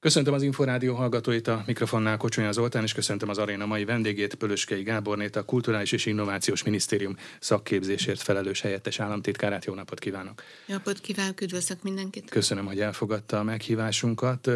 [0.00, 4.82] Köszöntöm az Inforádió hallgatóit, a mikrofonnál Kocsonya Zoltán, és köszöntöm az aréna mai vendégét, Pölöskei
[4.82, 9.64] Gábornét, a Kulturális és Innovációs Minisztérium szakképzésért felelős helyettes államtitkárát.
[9.64, 10.42] Jó napot kívánok!
[10.66, 12.30] Jó napot kívánok, üdvözlök mindenkit!
[12.30, 14.50] Köszönöm, hogy elfogadta a meghívásunkat.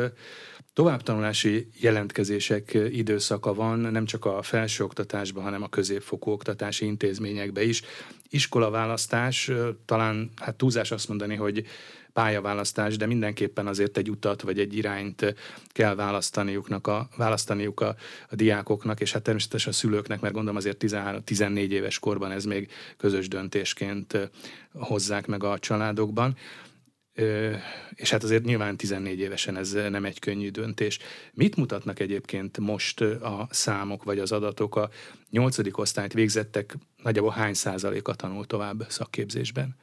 [0.74, 7.82] Továbbtanulási jelentkezések időszaka van, nem csak a felsőoktatásban, hanem a középfokú oktatási intézményekben is.
[8.29, 9.50] Iskolaválasztás,
[9.84, 11.66] talán hát túlzás azt mondani, hogy
[12.12, 15.34] pályaválasztás, de mindenképpen azért egy utat vagy egy irányt
[15.68, 17.97] kell választaniuknak a, választaniuk a,
[18.30, 22.70] a diákoknak, és hát természetesen a szülőknek, mert gondolom azért 13-14 éves korban ez még
[22.97, 24.30] közös döntésként
[24.72, 26.36] hozzák meg a családokban.
[27.95, 30.98] És hát azért nyilván 14 évesen ez nem egy könnyű döntés.
[31.32, 34.77] Mit mutatnak egyébként most a számok vagy az adatok?
[34.77, 34.91] A
[35.30, 39.77] nyolcadik osztályt végzettek nagyjából hány százaléka tanul tovább szakképzésben?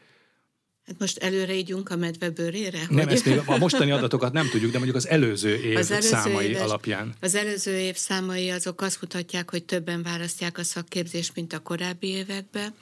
[0.86, 2.80] Hát most előre ígyunk a medve bőrére?
[2.90, 3.14] Nem, hogy...
[3.14, 6.46] ezt még a mostani adatokat nem tudjuk, de mondjuk az előző év az előző számai
[6.46, 7.14] éves, alapján.
[7.20, 12.08] Az előző év számai azok azt mutatják, hogy többen választják a szakképzést, mint a korábbi
[12.08, 12.74] években.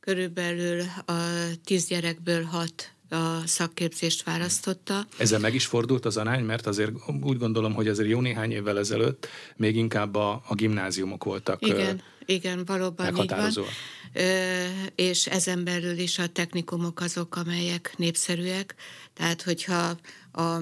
[0.00, 1.12] Körülbelül a
[1.64, 5.06] tíz gyerekből hat a szakképzést választotta.
[5.16, 6.90] Ezzel meg is fordult az arány, mert azért
[7.22, 12.02] úgy gondolom, hogy azért jó néhány évvel ezelőtt még inkább a, a gimnáziumok voltak Igen,
[12.26, 13.52] igen valóban így van.
[14.94, 18.74] És ezen belül is a technikumok azok, amelyek népszerűek.
[19.14, 19.96] Tehát, hogyha
[20.32, 20.58] a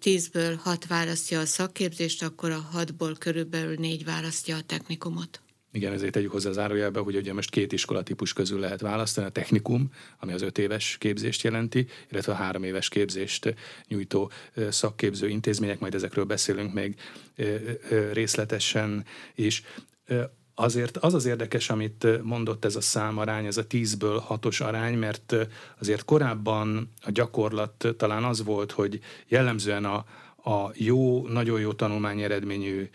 [0.00, 5.40] tízből hat választja a szakképzést, akkor a hatból körülbelül négy választja a technikumot.
[5.72, 9.30] Igen, ezért tegyük hozzá az árójelbe, hogy ugye most két iskolatípus közül lehet választani, a
[9.30, 13.54] technikum, ami az öt éves képzést jelenti, illetve a három éves képzést
[13.88, 14.30] nyújtó
[14.70, 16.94] szakképző intézmények, majd ezekről beszélünk még
[18.12, 19.62] részletesen is.
[20.54, 25.36] Azért az az érdekes, amit mondott ez a számarány, ez a 10-ből 6-os arány, mert
[25.80, 30.04] azért korábban a gyakorlat talán az volt, hogy jellemzően a,
[30.48, 32.88] a jó, nagyon jó tanulmányi eredményű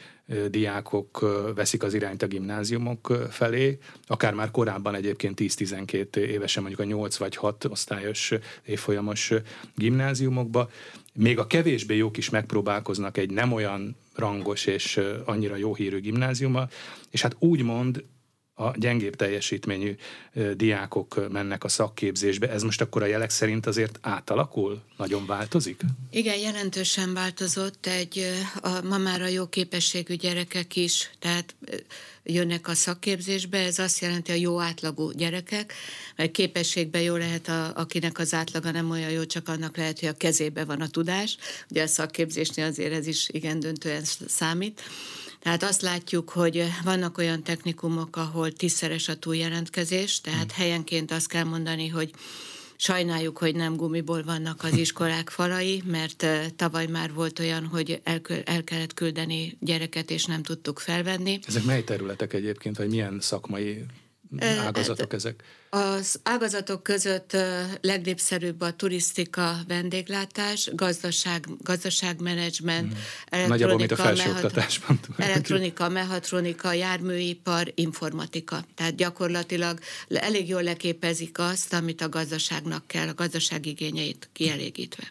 [0.49, 1.19] diákok
[1.55, 7.17] veszik az irányt a gimnáziumok felé, akár már korábban egyébként 10-12 évesen mondjuk a 8
[7.17, 8.33] vagy 6 osztályos
[8.65, 9.33] évfolyamos
[9.75, 10.69] gimnáziumokba.
[11.13, 16.67] Még a kevésbé jók is megpróbálkoznak egy nem olyan rangos és annyira jó hírű gimnáziuma,
[17.09, 18.03] és hát úgymond
[18.55, 19.95] a gyengébb teljesítményű
[20.53, 22.49] diákok mennek a szakképzésbe.
[22.49, 24.81] Ez most akkor a jelek szerint azért átalakul?
[24.97, 25.81] Nagyon változik?
[26.11, 27.85] Igen, jelentősen változott.
[27.85, 28.25] Egy,
[28.61, 31.55] a, ma már a jó képességű gyerekek is, tehát
[32.23, 35.73] jönnek a szakképzésbe, ez azt jelenti a jó átlagú gyerekek,
[36.15, 40.09] mert képességben jó lehet, a, akinek az átlaga nem olyan jó, csak annak lehet, hogy
[40.09, 41.37] a kezébe van a tudás.
[41.69, 44.81] Ugye a szakképzésnél azért ez is igen döntően számít.
[45.43, 50.63] Tehát azt látjuk, hogy vannak olyan technikumok, ahol tízszeres a túljelentkezés, tehát hmm.
[50.63, 52.11] helyenként azt kell mondani, hogy
[52.75, 58.21] Sajnáljuk, hogy nem gumiból vannak az iskolák falai, mert tavaly már volt olyan, hogy el,
[58.45, 61.39] el kellett küldeni gyereket, és nem tudtuk felvenni.
[61.47, 63.85] Ezek mely területek egyébként, vagy milyen szakmai
[64.39, 65.43] ágazatok ezek?
[65.69, 67.37] Az ágazatok között
[67.81, 73.01] legnépszerűbb a turisztika, vendéglátás, gazdaság, gazdaságmenedzsment, hmm.
[73.29, 74.99] elektronika, a felsőoktatásban.
[75.17, 78.65] elektronika, mehatronika, járműipar, informatika.
[78.75, 85.03] Tehát gyakorlatilag elég jól leképezik azt, amit a gazdaságnak kell, a gazdaság igényeit kielégítve.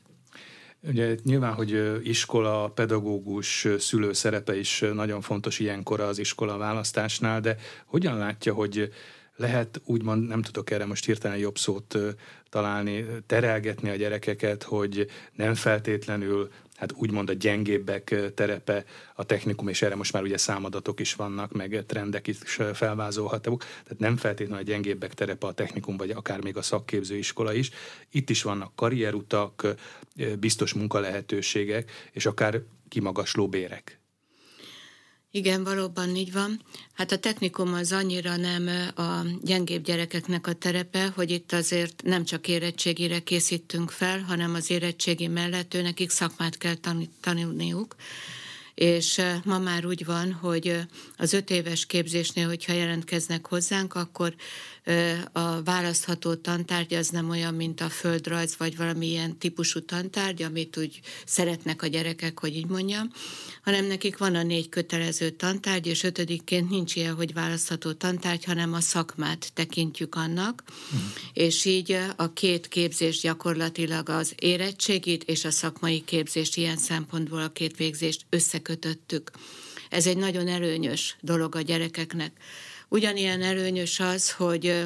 [0.89, 7.57] Ugye nyilván, hogy iskola, pedagógus, szülő szerepe is nagyon fontos ilyenkor az iskola választásnál, de
[7.87, 8.93] hogyan látja, hogy
[9.37, 11.99] lehet úgymond, nem tudok erre most hirtelen jobb szót
[12.49, 16.51] találni, terelgetni a gyerekeket, hogy nem feltétlenül
[16.83, 18.85] hát úgymond a gyengébbek terepe
[19.15, 22.39] a technikum, és erre most már ugye számadatok is vannak, meg trendek is
[22.73, 27.53] felvázolhatók, tehát nem feltétlenül a gyengébbek terepe a technikum, vagy akár még a szakképző iskola
[27.53, 27.71] is.
[28.11, 29.75] Itt is vannak karrierutak,
[30.39, 34.02] biztos munkalehetőségek, és akár kimagasló bérek.
[35.35, 36.63] Igen, valóban így van.
[36.93, 42.25] Hát a technikum az annyira nem a gyengébb gyerekeknek a terepe, hogy itt azért nem
[42.25, 46.77] csak érettségére készítünk fel, hanem az érettségi mellett ő nekik szakmát kell
[47.21, 47.97] tanulniuk
[48.75, 50.79] és ma már úgy van, hogy
[51.17, 54.35] az öt éves képzésnél, hogyha jelentkeznek hozzánk, akkor
[55.33, 61.01] a választható tantárgy az nem olyan, mint a földrajz, vagy valamilyen típusú tantárgy, amit úgy
[61.27, 63.11] szeretnek a gyerekek, hogy így mondjam,
[63.63, 68.73] hanem nekik van a négy kötelező tantárgy, és ötödikként nincs ilyen, hogy választható tantárgy, hanem
[68.73, 70.63] a szakmát tekintjük annak,
[70.95, 70.99] mm.
[71.33, 77.53] és így a két képzés gyakorlatilag az érettségit és a szakmai képzést ilyen szempontból a
[77.53, 79.31] két végzést összekötöttük.
[79.89, 82.33] Ez egy nagyon előnyös dolog a gyerekeknek.
[82.93, 84.85] Ugyanilyen előnyös az, hogy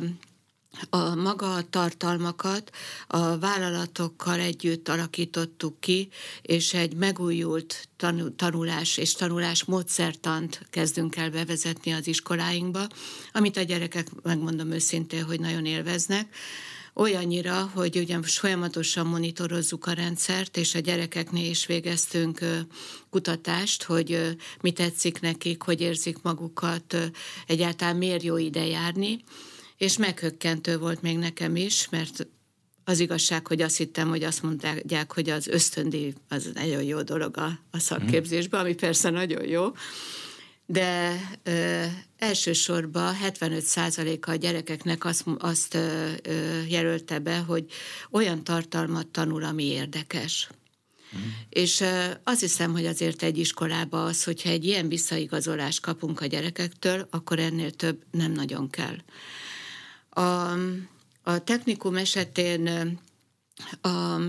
[0.91, 2.71] a maga a tartalmakat
[3.07, 6.09] a vállalatokkal együtt alakítottuk ki,
[6.43, 7.89] és egy megújult
[8.37, 12.87] tanulás és tanulás módszertant kezdünk el bevezetni az iskoláinkba,
[13.33, 16.35] amit a gyerekek, megmondom őszintén, hogy nagyon élveznek,
[16.97, 22.39] olyannyira, hogy ugye folyamatosan monitorozzuk a rendszert, és a gyerekeknél is végeztünk
[23.11, 26.97] kutatást, hogy mi tetszik nekik, hogy érzik magukat,
[27.47, 29.25] egyáltalán miért jó ide járni,
[29.77, 32.27] és meghökkentő volt még nekem is, mert
[32.85, 37.37] az igazság, hogy azt hittem, hogy azt mondják, hogy az ösztöndi az nagyon jó dolog
[37.37, 39.73] a, a szakképzésben, ami persze nagyon jó,
[40.67, 41.85] de ö,
[42.19, 47.65] elsősorban 75%-a a gyerekeknek azt, azt ö, ö, jelölte be, hogy
[48.11, 50.49] olyan tartalmat tanul, ami érdekes.
[51.17, 51.21] Mm.
[51.49, 56.27] És ö, azt hiszem, hogy azért egy iskolába az, hogyha egy ilyen visszaigazolást kapunk a
[56.27, 58.97] gyerekektől, akkor ennél több nem nagyon kell.
[60.09, 60.53] A,
[61.23, 62.69] a technikum esetén
[63.81, 64.21] a,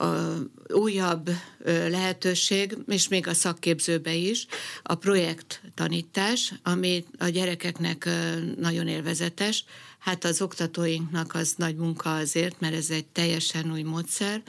[0.00, 0.36] a
[0.68, 1.30] újabb
[1.64, 4.46] lehetőség, és még a szakképzőbe is,
[4.82, 8.08] a projekt tanítás, ami a gyerekeknek
[8.56, 9.64] nagyon élvezetes.
[9.98, 14.42] Hát az oktatóinknak az nagy munka azért, mert ez egy teljesen új módszer,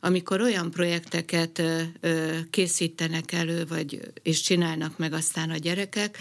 [0.00, 1.62] amikor olyan projekteket
[2.50, 6.18] készítenek elő, vagy és csinálnak meg aztán a gyerekek,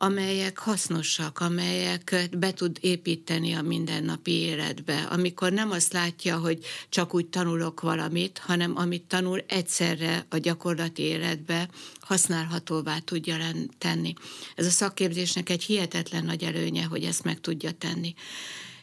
[0.00, 5.02] amelyek hasznosak, amelyeket be tud építeni a mindennapi életbe.
[5.10, 11.02] Amikor nem azt látja, hogy csak úgy tanulok valamit, hanem amit tanul egyszerre a gyakorlati
[11.02, 11.68] életbe
[12.00, 13.36] használhatóvá tudja
[13.78, 14.14] tenni.
[14.54, 18.14] Ez a szakképzésnek egy hihetetlen nagy előnye, hogy ezt meg tudja tenni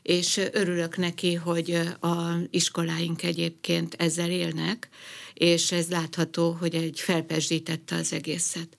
[0.02, 4.90] és örülök neki, hogy a iskoláink egyébként ezzel élnek,
[5.34, 8.78] és ez látható, hogy egy felpesdítette az egészet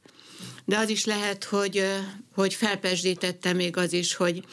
[0.65, 1.85] de az is lehet, hogy,
[2.35, 4.45] hogy felpesdítette még az is, hogy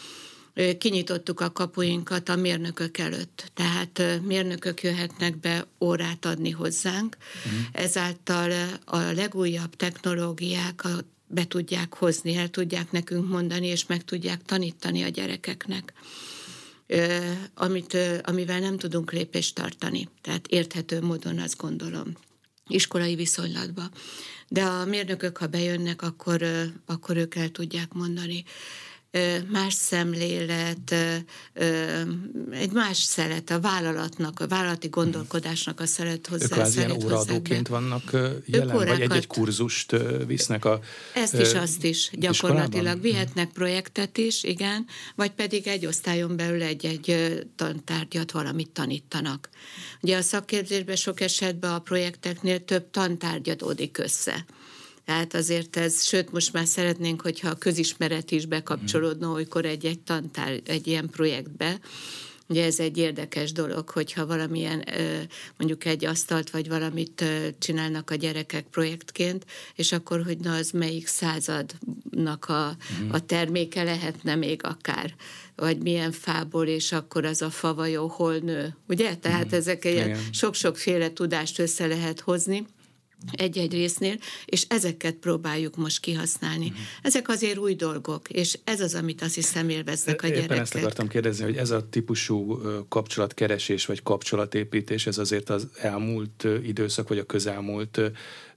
[0.78, 3.51] kinyitottuk a kapuinkat a mérnökök előtt.
[3.54, 7.62] Tehát mérnökök jöhetnek be órát adni hozzánk, uh-huh.
[7.72, 8.51] ezáltal
[8.86, 10.88] a legújabb technológiák
[11.28, 15.94] be tudják hozni, el tudják nekünk mondani, és meg tudják tanítani a gyerekeknek.
[17.54, 20.10] Amit, amivel nem tudunk lépést tartani.
[20.22, 22.13] Tehát érthető módon azt gondolom
[22.68, 23.92] iskolai viszonylatban
[24.54, 26.42] de a mérnökök, ha bejönnek, akkor,
[26.86, 28.44] akkor ők el tudják mondani
[29.51, 30.95] más szemlélet,
[32.51, 36.68] egy más szelet, a vállalatnak, a vállalati gondolkodásnak a szelet hozzá.
[36.68, 38.12] Ők ilyen óraadóként vannak
[38.45, 39.95] jelen, vagy egy-egy kurzust
[40.27, 40.80] visznek a
[41.13, 42.74] Ezt is, azt is gyakorlatilag.
[42.74, 43.01] Iskolában?
[43.01, 44.86] Vihetnek projektet is, igen,
[45.16, 49.50] vagy pedig egy osztályon belül egy-egy tantárgyat valamit tanítanak.
[50.01, 54.45] Ugye a szakképzésben sok esetben a projekteknél több tantárgyat odik össze.
[55.05, 60.59] Tehát azért ez, sőt, most már szeretnénk, hogyha a közismeret is bekapcsolódna olykor egy-egy tantár,
[60.65, 61.79] egy ilyen projektbe,
[62.47, 64.85] Ugye ez egy érdekes dolog, hogyha valamilyen,
[65.57, 67.23] mondjuk egy asztalt vagy valamit
[67.59, 69.45] csinálnak a gyerekek projektként,
[69.75, 73.13] és akkor, hogy na az melyik századnak a, mhm.
[73.13, 75.15] a terméke lehetne még akár,
[75.56, 79.15] vagy milyen fából, és akkor az a fa vajon hol nő, ugye?
[79.15, 79.57] Tehát mm.
[79.57, 82.65] ezek ilyen sok-sokféle tudást össze lehet hozni
[83.31, 84.15] egy-egy résznél,
[84.45, 86.65] és ezeket próbáljuk most kihasználni.
[86.65, 86.81] Uh-huh.
[87.01, 90.49] Ezek azért új dolgok, és ez az, amit azt hiszem élveznek a gyerekek.
[90.49, 96.47] Éppen ezt akartam kérdezni, hogy ez a típusú kapcsolatkeresés vagy kapcsolatépítés, ez azért az elmúlt
[96.63, 98.01] időszak, vagy a közelmúlt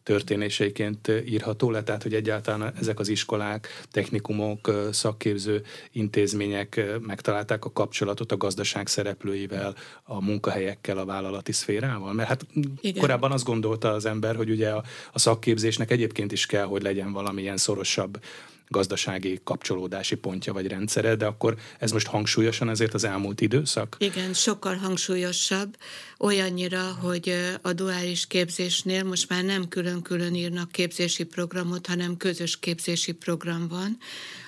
[0.06, 8.32] történéseiként írható le, tehát hogy egyáltalán ezek az iskolák, technikumok, szakképző intézmények megtalálták a kapcsolatot
[8.32, 12.12] a gazdaság szereplőivel, a munkahelyekkel, a vállalati szférával?
[12.12, 12.46] Mert hát
[12.80, 13.00] Igen.
[13.00, 17.12] korábban azt gondolta az ember, hogy ugye a, a szakképzésnek egyébként is kell, hogy legyen
[17.12, 18.20] valamilyen szorosabb
[18.68, 23.96] gazdasági kapcsolódási pontja vagy rendszere, de akkor ez most hangsúlyosan ezért az elmúlt időszak?
[23.98, 25.76] Igen, sokkal hangsúlyosabb,
[26.18, 33.12] olyannyira, hogy a duális képzésnél most már nem külön-külön írnak képzési programot, hanem közös képzési
[33.12, 33.98] program van,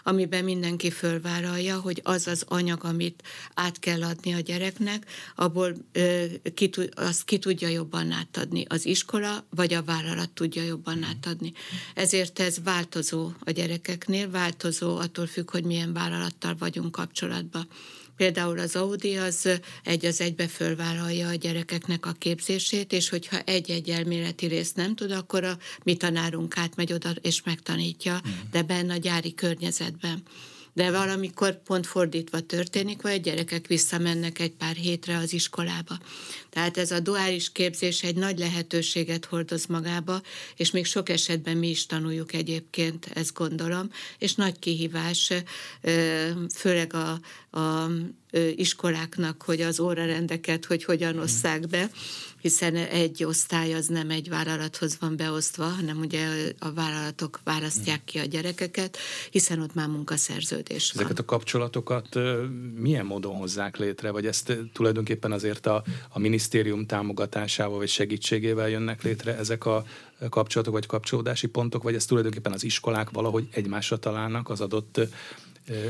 [0.03, 3.23] amiben mindenki fölvállalja, hogy az az anyag, amit
[3.55, 5.75] át kell adni a gyereknek, abból
[6.55, 8.65] ki, azt ki tudja jobban átadni.
[8.69, 11.53] Az iskola vagy a vállalat tudja jobban átadni.
[11.95, 17.69] Ezért ez változó a gyerekeknél, változó attól függ, hogy milyen vállalattal vagyunk kapcsolatban.
[18.19, 19.49] Például az Audi az
[19.85, 25.11] egy az egybe fölvállalja a gyerekeknek a képzését, és hogyha egy-egy elméleti részt nem tud,
[25.11, 28.33] akkor a mi tanárunk átmegy oda és megtanítja, mm.
[28.51, 30.23] de benne a gyári környezetben
[30.73, 35.99] De valamikor pont fordítva történik, vagy a gyerekek visszamennek egy pár hétre az iskolába.
[36.51, 40.23] Tehát ez a duális képzés egy nagy lehetőséget hordoz magába,
[40.57, 45.33] és még sok esetben mi is tanuljuk egyébként, ezt gondolom, és nagy kihívás,
[46.55, 47.21] főleg a,
[47.59, 47.91] a
[48.57, 51.91] iskoláknak, hogy az órarendeket, hogy hogyan osszák be,
[52.41, 56.29] hiszen egy osztály az nem egy vállalathoz van beosztva, hanem ugye
[56.59, 58.99] a vállalatok választják ki a gyerekeket,
[59.31, 61.03] hiszen ott már munkaszerződés van.
[61.03, 62.19] Ezeket a kapcsolatokat
[62.75, 66.19] milyen módon hozzák létre, vagy ezt tulajdonképpen azért a, a
[66.53, 69.85] minisztérium támogatásával vagy segítségével jönnek létre ezek a
[70.29, 75.01] kapcsolatok vagy kapcsolódási pontok, vagy ez tulajdonképpen az iskolák valahogy egymásra találnak az adott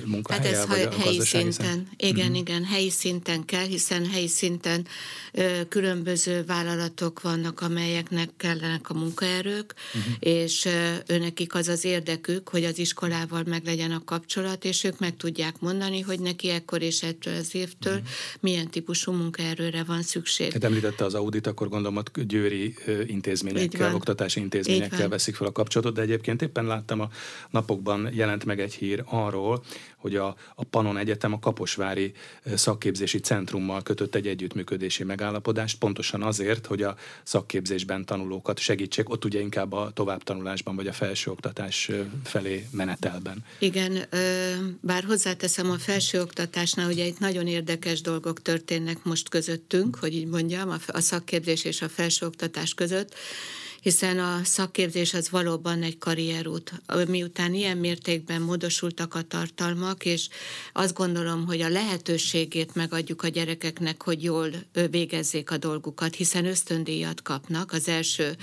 [0.04, 1.52] munkahelyel, hát ez vagy a helyi szinten.
[1.52, 1.88] szinten.
[1.97, 2.35] Igen, mm-hmm.
[2.35, 4.87] igen, helyi szinten kell, hiszen helyi szinten
[5.32, 10.12] ö, különböző vállalatok vannak, amelyeknek kellenek a munkaerők, mm-hmm.
[10.18, 15.16] és ö, őnekik az az érdekük, hogy az iskolával meglegyen a kapcsolat, és ők meg
[15.16, 18.04] tudják mondani, hogy neki ekkor és ettől az évtől mm-hmm.
[18.40, 20.52] milyen típusú munkaerőre van szükség.
[20.52, 22.75] Hát említette az audit, akkor gondolom, hogy győri
[23.06, 27.11] intézményekkel, oktatási intézményekkel veszik fel a kapcsolatot, de egyébként éppen láttam a
[27.50, 29.64] napokban jelent meg egy hír arról,
[29.96, 32.12] hogy a, a Panon Egyetem a Kaposvári
[32.54, 39.40] Szakképzési Centrummal kötött egy együttműködési megállapodást, pontosan azért, hogy a szakképzésben tanulókat segítsék, ott ugye
[39.40, 41.90] inkább a továbbtanulásban vagy a felsőoktatás
[42.25, 43.44] felé menetelben.
[43.58, 44.06] Igen,
[44.80, 50.75] bár hozzáteszem a felsőoktatásnál, ugye itt nagyon érdekes dolgok történnek most közöttünk, hogy így mondjam,
[50.87, 53.14] a szakképzés és a felsőoktatás között,
[53.80, 56.73] hiszen a szakképzés az valóban egy karrierút.
[57.08, 60.28] Miután ilyen mértékben módosultak a tartalmak, és
[60.73, 64.50] azt gondolom, hogy a lehetőségét megadjuk a gyerekeknek, hogy jól
[64.90, 67.73] végezzék a dolgukat, hiszen ösztöndíjat kapnak.
[67.73, 68.37] Az első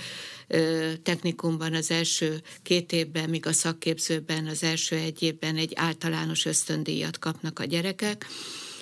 [1.02, 7.18] technikumban az első két évben, míg a szakképzőben az első egy évben egy általános ösztöndíjat
[7.18, 8.26] kapnak a gyerekek,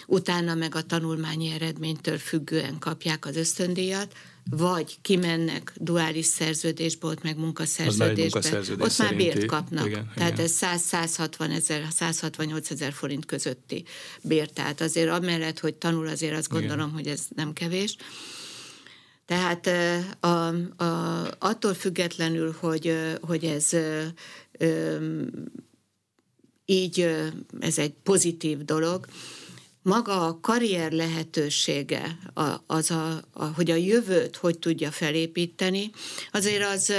[0.06, 4.12] utána meg a tanulmányi eredménytől függően kapják az ösztöndíjat,
[4.50, 9.86] vagy kimennek duális szerződésbe, ott meg munkaszerződésbe, munkaszerződés ott már bért kapnak.
[9.86, 10.44] Igen, tehát igen.
[10.44, 13.84] ez 100-160 ezer, 168 ezer forint közötti
[14.22, 14.52] bért.
[14.52, 16.92] Tehát azért amellett, hogy tanul, azért azt gondolom, igen.
[16.92, 17.96] hogy ez nem kevés.
[19.26, 19.66] Tehát
[20.20, 20.46] a,
[20.84, 23.70] a, attól függetlenül, hogy, hogy ez
[26.64, 27.10] így
[27.60, 29.06] ez egy pozitív dolog,
[29.84, 32.18] maga a karrier lehetősége,
[32.66, 35.90] az a, a, hogy a jövőt hogy tudja felépíteni,
[36.32, 36.92] azért az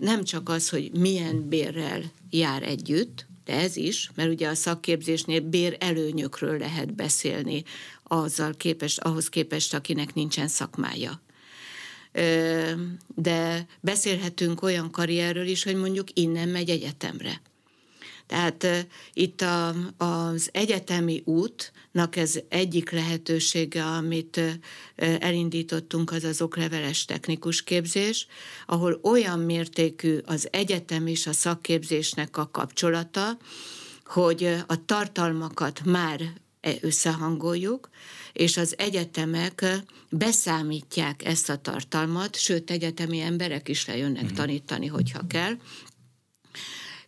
[0.00, 5.40] nem csak az, hogy milyen bérrel jár együtt, de ez is, mert ugye a szakképzésnél
[5.40, 7.62] bér előnyökről lehet beszélni
[8.02, 11.20] azzal képest, ahhoz képest, akinek nincsen szakmája.
[13.14, 17.40] De beszélhetünk olyan karrierről is, hogy mondjuk innen megy egyetemre
[18.26, 24.40] tehát itt a, az egyetemi útnak ez egyik lehetősége, amit
[24.96, 28.26] elindítottunk, az az okleveles technikus képzés,
[28.66, 33.38] ahol olyan mértékű az egyetem és a szakképzésnek a kapcsolata,
[34.04, 36.20] hogy a tartalmakat már
[36.60, 37.88] e, összehangoljuk,
[38.32, 39.64] és az egyetemek
[40.10, 44.34] beszámítják ezt a tartalmat, sőt, egyetemi emberek is lejönnek mm-hmm.
[44.34, 45.56] tanítani, hogyha kell,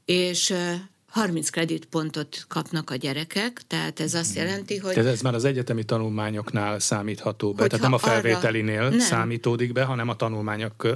[0.05, 0.55] és
[1.09, 4.95] 30 kreditpontot kapnak a gyerekek, tehát ez azt jelenti, hogy...
[4.95, 8.99] Tehát ez már az egyetemi tanulmányoknál számítható be, tehát nem a felvételinél arra, nem.
[8.99, 10.87] számítódik be, hanem a tanulmányok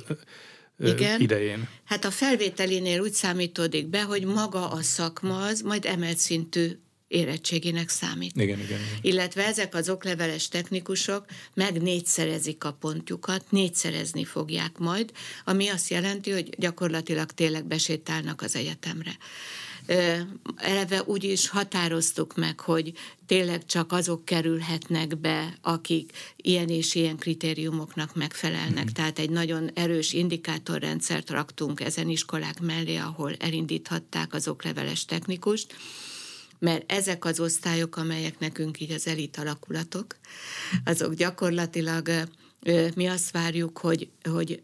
[0.78, 1.20] igen.
[1.20, 1.68] idején.
[1.84, 6.78] Hát a felvételinél úgy számítódik be, hogy maga a szakma az majd emelt szintű
[7.12, 8.36] érettségének számít.
[8.36, 8.98] Igen, igen, igen.
[9.00, 15.12] Illetve ezek az okleveles technikusok meg négyszerezik a pontjukat, négyszerezni fogják majd,
[15.44, 19.16] ami azt jelenti, hogy gyakorlatilag tényleg besétálnak az egyetemre
[20.56, 22.92] eleve úgy is határoztuk meg, hogy
[23.26, 28.84] tényleg csak azok kerülhetnek be, akik ilyen és ilyen kritériumoknak megfelelnek.
[28.84, 28.92] Mm.
[28.92, 35.74] Tehát egy nagyon erős indikátorrendszert raktunk ezen iskolák mellé, ahol elindíthatták az okleveles technikust,
[36.58, 40.16] mert ezek az osztályok, amelyek nekünk így az elit alakulatok,
[40.84, 42.10] azok gyakorlatilag
[42.94, 44.62] mi azt várjuk, hogy, hogy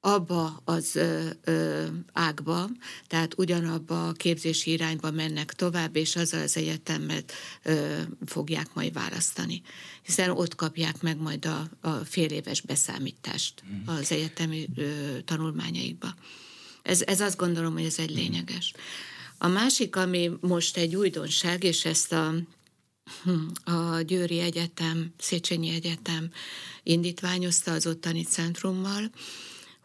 [0.00, 2.68] abba az ö, ö, ágba,
[3.06, 9.62] tehát ugyanabba a képzési irányba mennek tovább, és azzal az egyetemet ö, fogják majd választani.
[10.02, 13.86] Hiszen ott kapják meg majd a, a fél éves beszámítást mm.
[13.86, 16.14] az egyetemi ö, tanulmányaikba.
[16.82, 18.72] Ez, ez azt gondolom, hogy ez egy lényeges.
[19.38, 22.34] A másik, ami most egy újdonság, és ezt a,
[23.64, 26.30] a Győri Egyetem, Széchenyi Egyetem
[26.82, 29.10] indítványozta az ottani centrummal,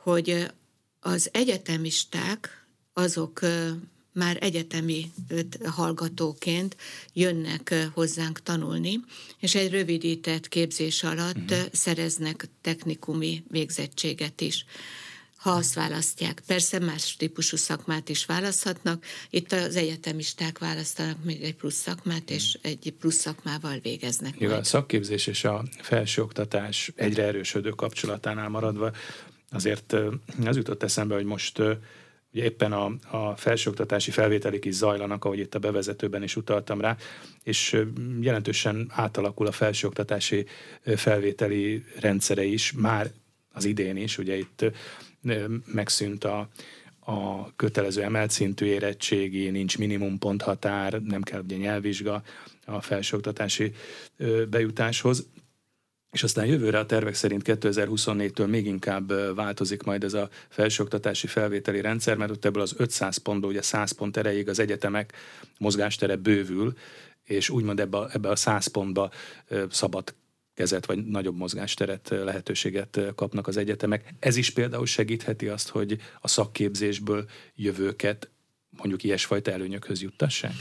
[0.05, 0.51] hogy
[0.99, 3.39] az egyetemisták azok
[4.13, 5.11] már egyetemi
[5.63, 6.75] hallgatóként
[7.13, 8.99] jönnek hozzánk tanulni,
[9.39, 11.67] és egy rövidített képzés alatt uh-huh.
[11.71, 14.65] szereznek technikumi végzettséget is
[15.35, 16.41] ha azt választják.
[16.47, 19.05] Persze más típusú szakmát is választhatnak.
[19.29, 24.35] Itt az egyetemisták választanak még egy plusz szakmát, és egy plusz szakmával végeznek.
[24.37, 28.91] Jó, a szakképzés és a felsőoktatás egyre erősödő kapcsolatánál maradva,
[29.49, 29.95] azért
[30.45, 31.61] az jutott eszembe, hogy most
[32.35, 36.97] ugye éppen a, a felsőoktatási felvételik is zajlanak, ahogy itt a bevezetőben is utaltam rá,
[37.43, 37.81] és
[38.21, 40.45] jelentősen átalakul a felsőoktatási
[40.95, 43.11] felvételi rendszere is, már
[43.53, 44.65] az idén is, ugye itt
[45.65, 46.49] megszűnt a,
[46.99, 52.23] a kötelező emelt szintű érettségi, nincs minimum ponthatár, nem kell ugye nyelvvizsga
[52.65, 53.71] a felsőoktatási
[54.49, 55.27] bejutáshoz.
[56.15, 61.81] És aztán jövőre a tervek szerint 2024-től még inkább változik majd ez a felsőoktatási felvételi
[61.81, 65.13] rendszer, mert ott ebből az 500 pontból, ugye 100 pont erejéig az egyetemek
[65.57, 66.73] mozgástere bővül,
[67.23, 69.11] és úgymond ebbe ebbe a 100 pontba
[69.69, 70.15] szabad
[70.53, 74.13] kezet, vagy nagyobb mozgásteret, lehetőséget kapnak az egyetemek.
[74.19, 78.29] Ez is például segítheti azt, hogy a szakképzésből jövőket
[78.77, 80.53] mondjuk ilyesfajta előnyökhöz juttassák?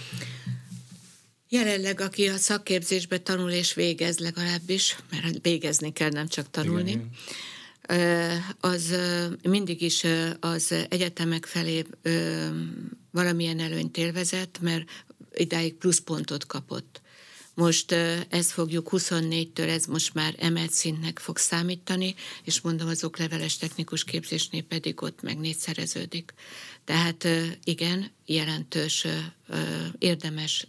[1.55, 8.45] Jelenleg, aki a szakképzésbe tanul és végez legalábbis, mert végezni kell, nem csak tanulni, Igen,
[8.61, 8.95] az
[9.43, 10.05] mindig is
[10.41, 11.85] az egyetemek felé
[13.11, 17.01] valamilyen előnyt élvezett, mert idáig pluszpontot kapott.
[17.55, 17.93] Most
[18.29, 24.05] ezt fogjuk 24-től, ez most már emelt szintnek fog számítani, és mondom, az okleveles technikus
[24.05, 26.35] képzésnél pedig ott meg négyszereződik.
[26.85, 27.29] Tehát
[27.65, 29.07] igen, jelentős,
[29.99, 30.67] érdemes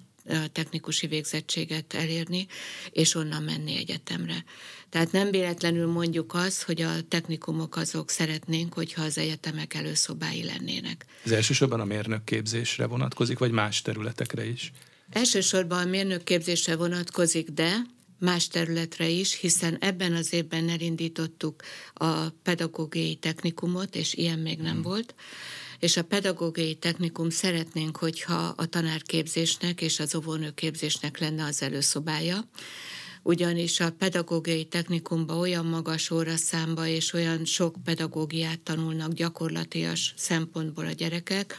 [0.52, 2.48] technikusi végzettséget elérni,
[2.92, 4.44] és onnan menni egyetemre.
[4.90, 11.06] Tehát nem véletlenül mondjuk azt, hogy a technikumok azok szeretnénk, hogyha az egyetemek előszobái lennének.
[11.26, 14.72] Ez elsősorban a mérnök képzésre vonatkozik, vagy más területekre is?
[15.10, 17.76] Elsősorban a mérnökképzésre vonatkozik, de
[18.20, 21.64] más területre is, hiszen ebben az évben elindítottuk
[21.94, 24.82] a pedagógiai technikumot, és ilyen még nem hmm.
[24.82, 25.16] volt,
[25.86, 32.48] és a pedagógiai technikum szeretnénk, hogyha a tanárképzésnek és az óvónőképzésnek lenne az előszobája,
[33.24, 40.92] ugyanis a pedagógiai technikumban olyan magas óraszámba és olyan sok pedagógiát tanulnak gyakorlatias szempontból a
[40.92, 41.58] gyerekek,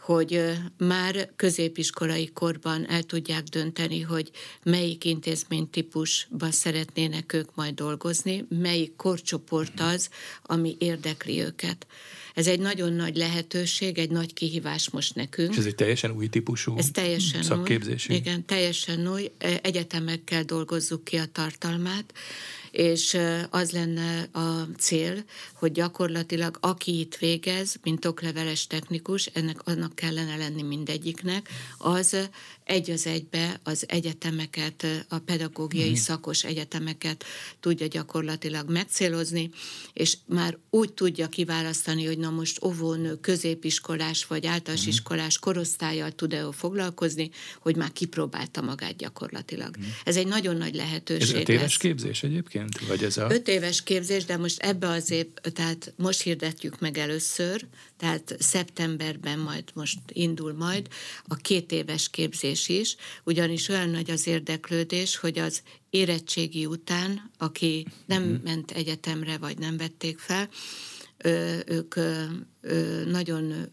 [0.00, 4.30] hogy már középiskolai korban el tudják dönteni, hogy
[4.62, 10.08] melyik intézmény típusban szeretnének ők majd dolgozni, melyik korcsoport az,
[10.42, 11.86] ami érdekli őket.
[12.34, 15.50] Ez egy nagyon nagy lehetőség, egy nagy kihívás most nekünk.
[15.52, 18.08] És ez egy teljesen új típusú ez teljesen szakképzés?
[18.08, 19.30] Új, igen, teljesen új.
[19.62, 22.14] Egyetemekkel dolgozzuk ki a tartalmát,
[22.70, 23.18] és
[23.50, 30.36] az lenne a cél, hogy gyakorlatilag aki itt végez, mint okleveles technikus, ennek annak kellene
[30.36, 32.16] lenni mindegyiknek, az
[32.72, 35.94] egy az egybe az egyetemeket, a pedagógiai mm.
[35.94, 37.24] szakos egyetemeket
[37.60, 39.50] tudja gyakorlatilag megcélozni,
[39.92, 44.88] és már úgy tudja kiválasztani, hogy na most óvónő, középiskolás vagy általános mm.
[44.88, 47.30] iskolás korosztályjal tud-e foglalkozni,
[47.60, 49.76] hogy már kipróbálta magát gyakorlatilag.
[49.78, 49.82] Mm.
[50.04, 51.34] Ez egy nagyon nagy lehetőség.
[51.34, 51.76] Ez öt éves lesz.
[51.76, 52.86] képzés egyébként?
[52.86, 53.26] Vagy ez a...
[53.30, 57.66] Öt éves képzés, de most ebbe az év, tehát most hirdetjük meg először,
[58.02, 60.88] tehát szeptemberben majd most indul majd
[61.24, 67.86] a két éves képzés is, ugyanis olyan nagy az érdeklődés, hogy az érettségi után, aki
[68.06, 68.42] nem uh-huh.
[68.42, 70.48] ment egyetemre, vagy nem vették fel,
[71.66, 71.94] ők
[73.06, 73.72] nagyon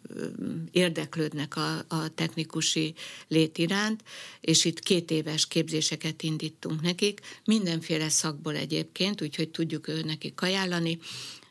[0.72, 2.94] érdeklődnek a, a technikusi
[3.28, 4.04] lét iránt,
[4.42, 11.00] és itt két éves képzéseket indítunk nekik, mindenféle szakból egyébként, úgyhogy tudjuk ő nekik ajánlani,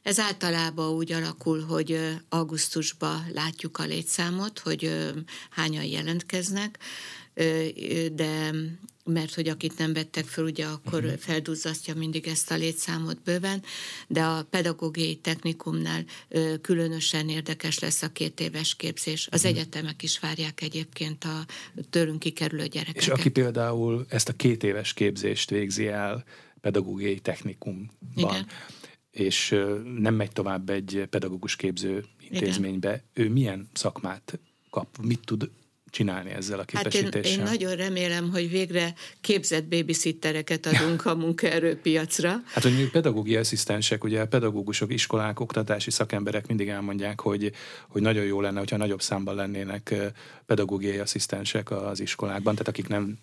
[0.09, 5.13] ez általában úgy alakul, hogy augusztusban látjuk a létszámot, hogy
[5.51, 6.79] hányan jelentkeznek,
[8.13, 8.51] de
[9.05, 11.19] mert hogy akit nem vettek föl, ugye akkor uh-huh.
[11.19, 13.63] felduzzasztja mindig ezt a létszámot bőven,
[14.07, 16.05] de a pedagógiai technikumnál
[16.61, 19.29] különösen érdekes lesz a két éves képzés.
[19.31, 19.59] Az uh-huh.
[19.59, 21.45] egyetemek is várják egyébként a
[21.91, 23.03] tőlünk kikerülő gyerekeket.
[23.03, 26.25] És aki például ezt a két éves képzést végzi el
[26.61, 28.47] pedagógiai technikumban, Igen
[29.11, 29.57] és
[29.99, 33.29] nem megy tovább egy pedagógus képző intézménybe, Igen.
[33.29, 34.39] ő milyen szakmát
[34.71, 35.51] kap, mit tud
[35.91, 37.13] csinálni ezzel a képesítéssel?
[37.15, 42.43] Hát én, én nagyon remélem, hogy végre képzett babysittereket adunk a munkaerőpiacra.
[42.47, 47.53] Hát, hogy mi pedagógiai asszisztensek, ugye a pedagógusok, iskolák, oktatási szakemberek mindig elmondják, hogy,
[47.89, 49.95] hogy nagyon jó lenne, hogyha nagyobb számban lennének
[50.47, 53.19] pedagógiai asszisztensek az iskolákban, tehát akik nem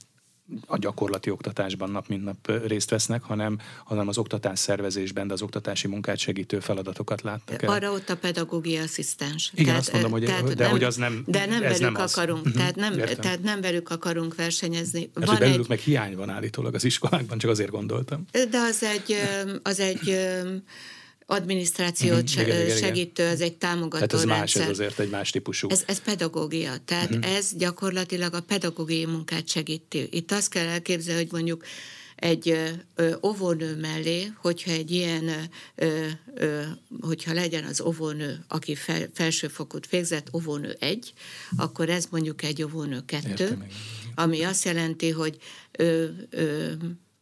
[0.66, 5.42] a gyakorlati oktatásban nap mint nap részt vesznek, hanem, hanem az oktatás szervezésben, de az
[5.42, 7.70] oktatási munkát segítő feladatokat láttak el.
[7.70, 9.52] Arra ott a pedagógiai asszisztens.
[9.54, 11.96] Igen, tehát, azt mondom, hogy, tehát de nem, hogy az nem De nem velük nem
[11.96, 12.52] akarunk, az.
[12.52, 15.10] tehát, nem, tehát nem velük akarunk versenyezni.
[15.14, 18.26] Mert van belülük egy, meg hiány van állítólag az iskolákban, csak azért gondoltam.
[18.32, 19.16] De az egy,
[19.64, 20.18] az egy
[21.26, 24.62] adminisztrációt uh-huh, igen, igen, segítő, ez egy támogató Tehát ez rendszer.
[24.62, 25.70] más, ez azért egy más típusú.
[25.70, 27.36] Ez, ez pedagógia, tehát uh-huh.
[27.36, 30.08] ez gyakorlatilag a pedagógiai munkát segíti.
[30.12, 31.64] Itt azt kell elképzelni, hogy mondjuk
[32.16, 32.58] egy
[32.96, 36.62] ö, óvónő mellé, hogyha egy ilyen, ö, ö,
[37.02, 41.14] hogyha legyen az óvónő, aki fel, felsőfokút végzett, óvónő egy,
[41.58, 43.66] akkor ez mondjuk egy óvónő kettő,
[44.16, 45.38] ami azt jelenti, hogy
[45.72, 46.72] ö, ö,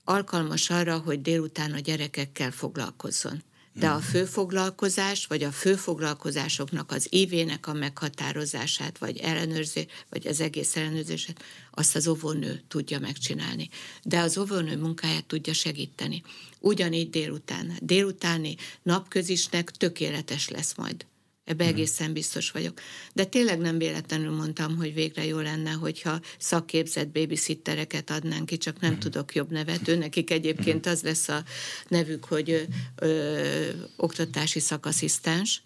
[0.04, 7.68] alkalmas arra, hogy délután a gyerekekkel foglalkozzon de a főfoglalkozás, vagy a főfoglalkozásoknak az évének
[7.68, 13.70] a meghatározását, vagy ellenőrzés, vagy az egész ellenőrzését, azt az óvónő tudja megcsinálni.
[14.04, 16.22] De az óvónő munkáját tudja segíteni.
[16.60, 17.78] Ugyanígy délután.
[17.82, 21.06] Délutáni napközisnek tökéletes lesz majd.
[21.46, 21.74] Ebbe hmm.
[21.74, 22.80] egészen biztos vagyok.
[23.14, 28.80] De tényleg nem véletlenül mondtam, hogy végre jó lenne, hogyha szakképzett babysittereket adnánk ki, csak
[28.80, 29.00] nem hmm.
[29.00, 29.88] tudok jobb nevet.
[29.88, 31.44] Ő nekik egyébként az lesz a
[31.88, 32.62] nevük, hogy ö,
[32.96, 35.62] ö, oktatási szakasszisztens,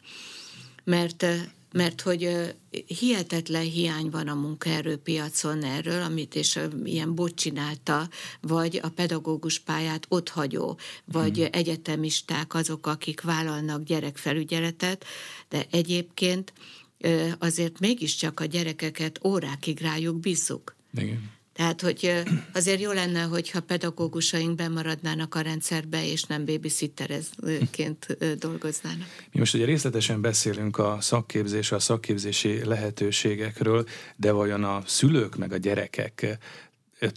[0.84, 1.26] mert
[1.72, 2.54] mert hogy
[2.88, 8.10] hihetetlen hiány van a munkaerőpiacon erről, amit és ilyen bot csinálta,
[8.42, 11.48] vagy a pedagógus pályát otthagyó, vagy hmm.
[11.52, 15.06] egyetemisták azok, akik vállalnak gyerekfelügyeletet,
[15.50, 16.54] de egyébként
[17.40, 20.76] azért mégiscsak a gyerekeket órákig rájuk bízzuk.
[20.94, 21.36] Igen.
[21.58, 29.08] Tehát, hogy azért jó lenne, hogyha pedagógusaink bemaradnának a rendszerbe, és nem babysitterezként dolgoznának.
[29.32, 35.52] Mi most ugye részletesen beszélünk a szakképzés, a szakképzési lehetőségekről, de vajon a szülők meg
[35.52, 36.38] a gyerekek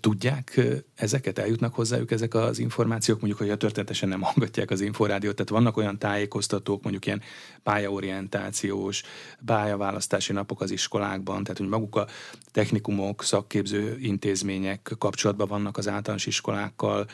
[0.00, 0.60] tudják
[0.94, 5.50] ezeket, eljutnak hozzájuk ezek az információk, mondjuk, hogy a történetesen nem hallgatják az inforádiót, tehát
[5.50, 7.22] vannak olyan tájékoztatók, mondjuk ilyen
[7.62, 9.02] pályaorientációs,
[9.44, 12.06] pályaválasztási napok az iskolákban, tehát hogy maguk a
[12.50, 17.06] technikumok, szakképző intézmények kapcsolatban vannak az általános iskolákkal,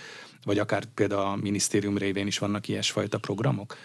[0.45, 3.77] vagy akár például a minisztérium révén is vannak ilyesfajta programok?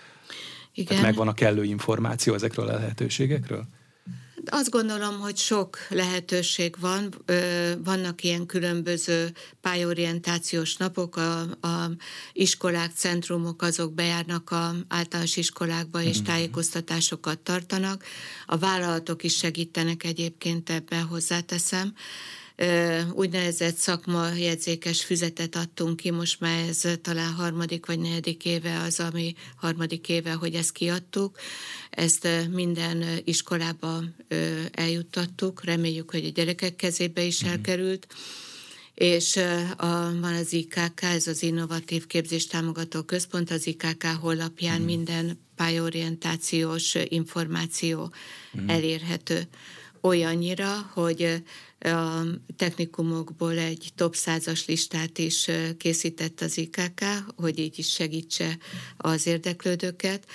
[0.74, 0.88] Igen.
[0.88, 3.68] Tehát megvan a kellő információ ezekről a lehetőségekről?
[4.46, 7.14] Azt gondolom, hogy sok lehetőség van.
[7.84, 11.92] Vannak ilyen különböző pályorientációs napok, a, a
[12.34, 16.26] iskolák, centrumok, azok bejárnak a általános iskolákba és mhm.
[16.26, 18.04] tájékoztatásokat tartanak.
[18.46, 21.94] A vállalatok is segítenek egyébként ebben, hozzáteszem
[23.14, 29.36] úgynevezett szakmajegyzékes füzetet adtunk ki, most már ez talán harmadik vagy negyedik éve az, ami
[29.56, 31.38] harmadik éve, hogy ezt kiadtuk.
[31.90, 34.04] Ezt minden iskolába
[34.72, 37.52] eljuttattuk, reméljük, hogy a gyerekek kezébe is mhm.
[37.52, 38.08] elkerült.
[38.94, 39.36] És
[39.78, 44.86] a, van az IKK, ez az Innovatív Képzés Támogató Központ, az IKK honlapján mm.
[44.86, 48.14] minden pályorientációs információ
[48.60, 48.70] mm.
[48.70, 49.48] elérhető
[50.02, 51.44] olyannyira, hogy
[51.80, 52.22] a
[52.56, 57.04] technikumokból egy top százas listát is készített az IKK,
[57.36, 58.58] hogy így is segítse
[58.98, 60.26] az érdeklődőket,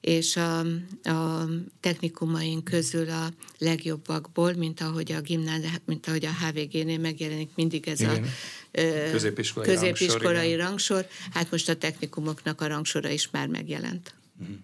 [0.00, 0.58] és a,
[1.02, 1.48] a
[1.80, 8.00] technikumaink közül a legjobbakból, mint ahogy a gimnáz, mint ahogy a HVG-nél megjelenik mindig ez
[8.00, 8.22] igen.
[8.22, 14.14] a középiskolai, középiskolai rangsor, rangsor, hát most a technikumoknak a rangsora is már megjelent.
[14.42, 14.54] Mm.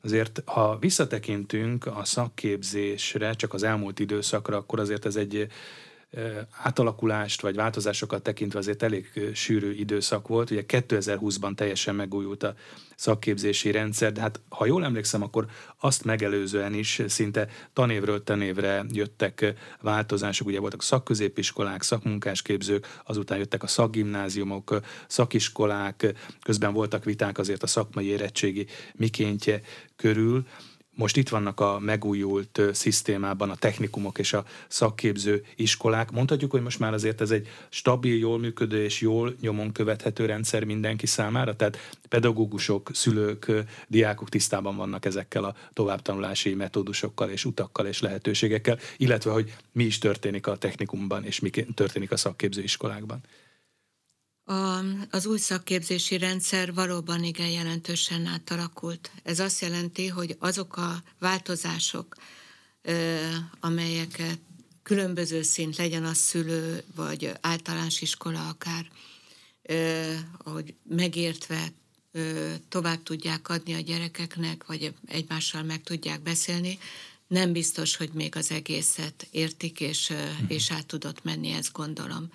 [0.00, 5.46] Azért, ha visszatekintünk a szakképzésre, csak az elmúlt időszakra, akkor azért ez egy
[6.50, 10.50] átalakulást vagy változásokat tekintve azért elég sűrű időszak volt.
[10.50, 12.54] Ugye 2020-ban teljesen megújult a
[12.96, 15.46] szakképzési rendszer, de hát ha jól emlékszem, akkor
[15.78, 20.46] azt megelőzően is szinte tanévről tanévre jöttek változások.
[20.46, 28.06] Ugye voltak szakközépiskolák, szakmunkásképzők, azután jöttek a szakgimnáziumok, szakiskolák, közben voltak viták azért a szakmai
[28.06, 29.60] érettségi mikéntje
[29.96, 30.46] körül.
[30.98, 36.10] Most itt vannak a megújult szisztémában a technikumok és a szakképző iskolák.
[36.10, 40.64] Mondhatjuk, hogy most már azért ez egy stabil, jól működő és jól nyomon követhető rendszer
[40.64, 43.52] mindenki számára, tehát pedagógusok, szülők,
[43.86, 49.98] diákok tisztában vannak ezekkel a továbbtanulási metódusokkal és utakkal és lehetőségekkel, illetve hogy mi is
[49.98, 53.20] történik a technikumban és mi történik a szakképző iskolákban.
[54.48, 59.10] A, az új szakképzési rendszer valóban igen jelentősen átalakult.
[59.22, 62.14] Ez azt jelenti, hogy azok a változások,
[63.60, 64.38] amelyeket
[64.82, 68.90] különböző szint, legyen az szülő, vagy általános iskola akár,
[70.38, 71.72] hogy megértve
[72.68, 76.78] tovább tudják adni a gyerekeknek, vagy egymással meg tudják beszélni,
[77.26, 80.12] nem biztos, hogy még az egészet értik, és,
[80.46, 82.30] és át tudott menni, ezt gondolom.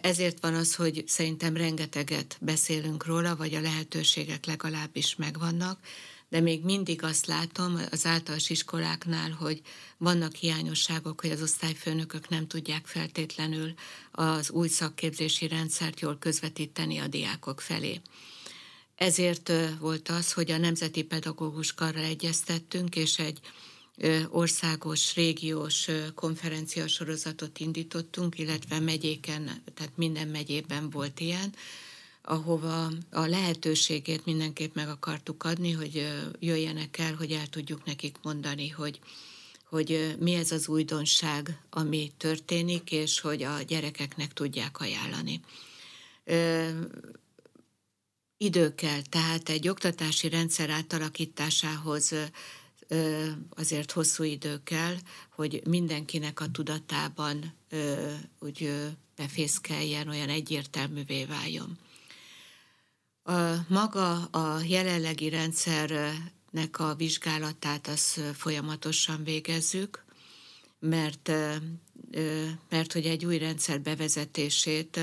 [0.00, 5.80] Ezért van az, hogy szerintem rengeteget beszélünk róla, vagy a lehetőségek legalábbis megvannak,
[6.28, 9.60] de még mindig azt látom az általános iskoláknál, hogy
[9.96, 13.74] vannak hiányosságok, hogy az osztályfőnökök nem tudják feltétlenül
[14.10, 18.00] az új szakképzési rendszert jól közvetíteni a diákok felé.
[18.94, 23.40] Ezért volt az, hogy a Nemzeti Pedagógus Karral egyeztettünk, és egy
[24.28, 31.54] országos, régiós konferencia sorozatot indítottunk, illetve megyéken, tehát minden megyében volt ilyen,
[32.22, 36.08] ahova a lehetőségét mindenképp meg akartuk adni, hogy
[36.38, 39.00] jöjjenek el, hogy el tudjuk nekik mondani, hogy,
[39.64, 45.40] hogy mi ez az újdonság, ami történik, és hogy a gyerekeknek tudják ajánlani.
[48.36, 52.14] Idő kell, tehát egy oktatási rendszer átalakításához
[53.50, 54.94] azért hosszú idő kell,
[55.30, 57.54] hogy mindenkinek a tudatában
[58.38, 58.74] úgy
[59.16, 61.78] befészkeljen, olyan egyértelművé váljon.
[63.22, 63.32] A,
[63.68, 70.04] maga a jelenlegi rendszernek a vizsgálatát az folyamatosan végezzük,
[70.78, 71.30] mert,
[72.68, 75.00] mert hogy egy új rendszer bevezetését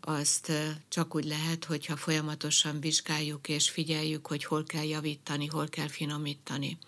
[0.00, 0.52] azt
[0.88, 6.78] csak úgy lehet, hogyha folyamatosan vizsgáljuk és figyeljük, hogy hol kell javítani, hol kell finomítani.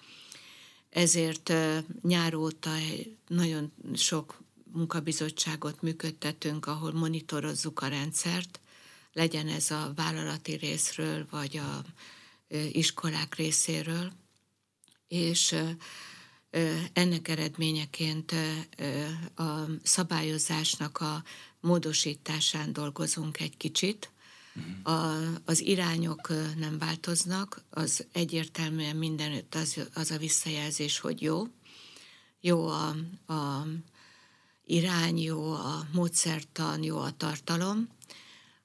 [0.90, 1.52] Ezért
[2.02, 2.70] nyár óta
[3.28, 8.60] nagyon sok munkabizottságot működtetünk, ahol monitorozzuk a rendszert,
[9.12, 11.84] legyen ez a vállalati részről, vagy a
[12.72, 14.12] iskolák részéről,
[15.08, 15.54] és
[16.92, 18.34] ennek eredményeként
[19.34, 21.22] a szabályozásnak a
[21.66, 24.10] módosításán dolgozunk egy kicsit.
[24.52, 24.94] Mhm.
[24.94, 31.46] A, az irányok nem változnak, az egyértelműen mindenütt az, az a visszajelzés, hogy jó.
[32.40, 32.88] Jó a,
[33.32, 33.66] a
[34.64, 37.88] irány, jó a módszertan, jó a tartalom.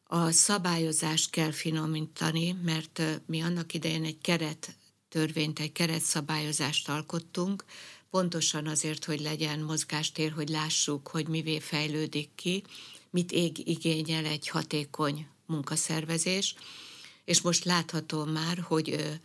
[0.03, 4.75] A szabályozást kell finomítani, mert mi annak idején egy keret
[5.09, 7.63] törvényt, egy keretszabályozást alkottunk,
[8.11, 12.63] pontosan azért, hogy legyen mozgástér, hogy lássuk, hogy mivé fejlődik ki,
[13.09, 16.55] mit ég igényel egy hatékony munkaszervezés,
[17.25, 19.19] és most látható már, hogy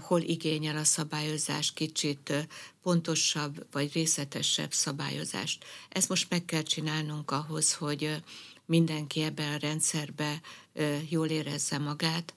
[0.00, 2.48] hol igényel a szabályozás kicsit
[2.82, 5.64] pontosabb vagy részletesebb szabályozást.
[5.88, 8.22] Ezt most meg kell csinálnunk ahhoz, hogy
[8.66, 10.40] mindenki ebben a rendszerbe
[10.72, 12.34] ö, jól érezze magát,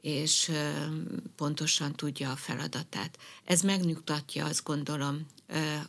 [0.00, 0.50] és
[1.36, 3.18] pontosan tudja a feladatát.
[3.44, 5.26] Ez megnyugtatja, azt gondolom,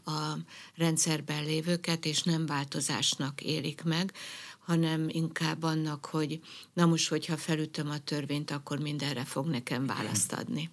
[0.06, 0.34] a
[0.76, 4.14] rendszerben lévőket, és nem változásnak élik meg,
[4.60, 6.40] hanem inkább annak, hogy
[6.74, 10.70] na most, hogyha felütöm a törvényt, akkor mindenre fog nekem választ adni.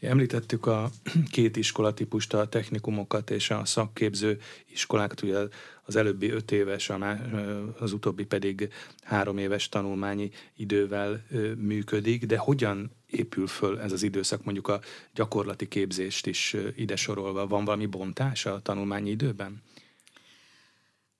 [0.00, 0.90] Említettük a
[1.30, 4.40] két iskolatípust, a technikumokat és a szakképző
[4.72, 5.38] iskolákat, ugye
[5.88, 6.90] az előbbi öt éves,
[7.78, 8.72] az utóbbi pedig
[9.02, 11.24] három éves tanulmányi idővel
[11.56, 14.80] működik, de hogyan épül föl ez az időszak, mondjuk a
[15.14, 17.46] gyakorlati képzést is ide sorolva?
[17.46, 19.62] Van valami bontás a tanulmányi időben?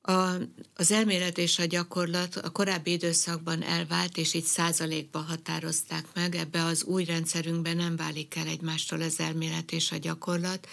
[0.03, 0.33] A,
[0.75, 6.35] az elmélet és a gyakorlat a korábbi időszakban elvált, és így százalékban határozták meg.
[6.35, 10.69] Ebbe az új rendszerünkben nem válik el egymástól az elmélet és a gyakorlat,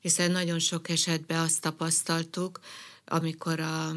[0.00, 2.60] hiszen nagyon sok esetben azt tapasztaltuk,
[3.06, 3.92] amikor a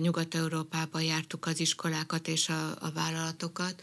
[0.00, 3.82] Nyugat-Európában jártuk az iskolákat és a, a vállalatokat,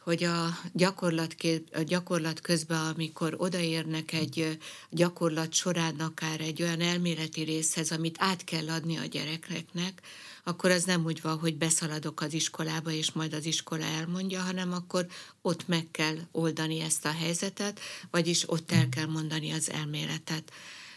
[0.00, 1.36] hogy a gyakorlat,
[1.72, 4.58] a gyakorlat közben, amikor odaérnek egy
[4.90, 10.02] gyakorlat során akár egy olyan elméleti részhez, amit át kell adni a gyerekeknek,
[10.44, 14.72] akkor az nem úgy van, hogy beszaladok az iskolába, és majd az iskola elmondja, hanem
[14.72, 15.06] akkor
[15.42, 17.80] ott meg kell oldani ezt a helyzetet,
[18.10, 20.52] vagyis ott el kell mondani az elméletet.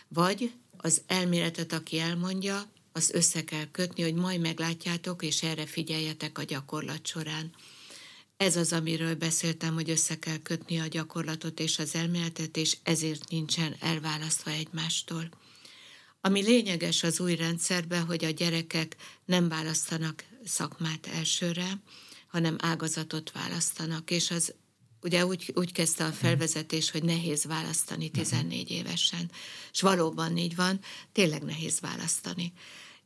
[0.07, 6.37] Vagy az elméletet, aki elmondja, az össze kell kötni, hogy majd meglátjátok, és erre figyeljetek
[6.37, 7.51] a gyakorlat során.
[8.37, 13.29] Ez az, amiről beszéltem, hogy össze kell kötni a gyakorlatot és az elméletet, és ezért
[13.29, 15.29] nincsen elválasztva egymástól.
[16.21, 21.81] Ami lényeges az új rendszerben, hogy a gyerekek nem választanak szakmát elsőre,
[22.27, 24.53] hanem ágazatot választanak, és az
[25.01, 29.31] ugye úgy, úgy kezdte a felvezetés, hogy nehéz választani 14 évesen.
[29.71, 30.79] És valóban így van,
[31.11, 32.53] tényleg nehéz választani.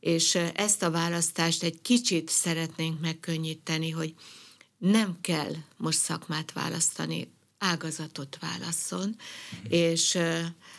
[0.00, 4.14] És ezt a választást egy kicsit szeretnénk megkönnyíteni, hogy
[4.78, 9.16] nem kell most szakmát választani, ágazatot válasszon,
[9.68, 10.12] és...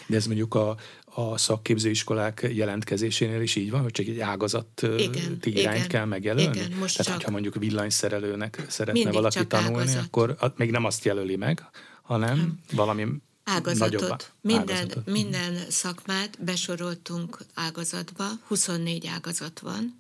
[0.08, 0.78] De ez mondjuk a,
[1.18, 6.58] a szakképzőiskolák jelentkezésénél is így van, hogy csak egy ágazat igen, irányt igen, kell megjelölni?
[6.58, 10.04] Igen, most Tehát, csak hogyha mondjuk villanyszerelőnek szeretne valaki tanulni, ágazat.
[10.06, 11.66] akkor még nem azt jelöli meg,
[12.02, 12.60] hanem nem.
[12.72, 13.08] valami
[13.44, 14.00] ágazatot.
[14.00, 15.06] Nagyobb minden, ágazatot.
[15.06, 20.00] minden szakmát besoroltunk ágazatba, 24 ágazat van,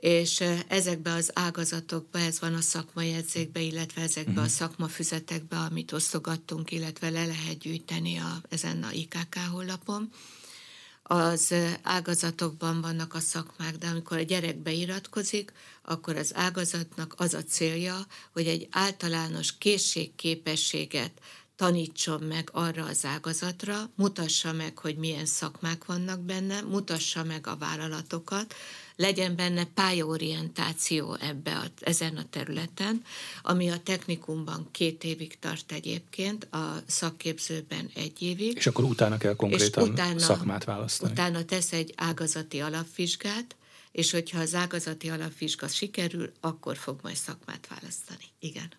[0.00, 4.44] és ezekbe az ágazatokba, ez van a szakmai edzékbe, illetve ezekbe uh-huh.
[4.44, 4.54] a mhm.
[4.54, 10.10] szakmafüzetekbe, amit osztogattunk, illetve le lehet gyűjteni a, ezen a IKK honlapon.
[11.02, 17.42] Az ágazatokban vannak a szakmák, de amikor a gyerek beiratkozik, akkor az ágazatnak az a
[17.42, 21.12] célja, hogy egy általános készségképességet
[21.56, 27.56] tanítson meg arra az ágazatra, mutassa meg, hogy milyen szakmák vannak benne, mutassa meg a
[27.56, 28.54] vállalatokat,
[29.00, 33.02] legyen benne pályaorientáció ebbe a, ezen a területen,
[33.42, 38.56] ami a technikumban két évig tart egyébként, a szakképzőben egy évig.
[38.56, 41.12] És akkor utána kell konkrétan utána, szakmát választani.
[41.12, 43.56] Utána tesz egy ágazati alapvizsgát,
[43.92, 48.24] és hogyha az ágazati alapvizsga sikerül, akkor fog majd szakmát választani.
[48.38, 48.72] Igen.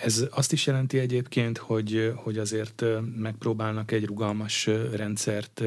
[0.00, 2.84] Ez azt is jelenti egyébként, hogy, hogy azért
[3.16, 5.62] megpróbálnak egy rugalmas rendszert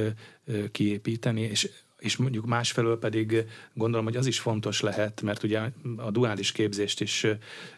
[0.72, 5.62] kiépíteni, és és mondjuk másfelől pedig gondolom, hogy az is fontos lehet, mert ugye
[5.98, 7.26] a duális képzést is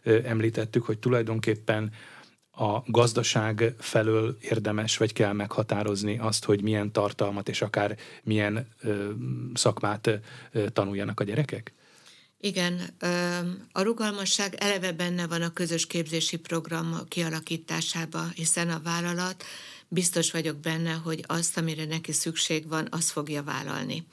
[0.04, 1.92] említettük, hogy tulajdonképpen
[2.52, 9.10] a gazdaság felől érdemes, vagy kell meghatározni azt, hogy milyen tartalmat és akár milyen ö,
[9.54, 10.08] szakmát
[10.52, 11.74] ö, tanuljanak a gyerekek?
[12.42, 12.82] Igen,
[13.72, 19.44] a rugalmasság eleve benne van a közös képzési program kialakításában, hiszen a vállalat
[19.90, 24.06] biztos vagyok benne, hogy azt, amire neki szükség van, azt fogja vállalni.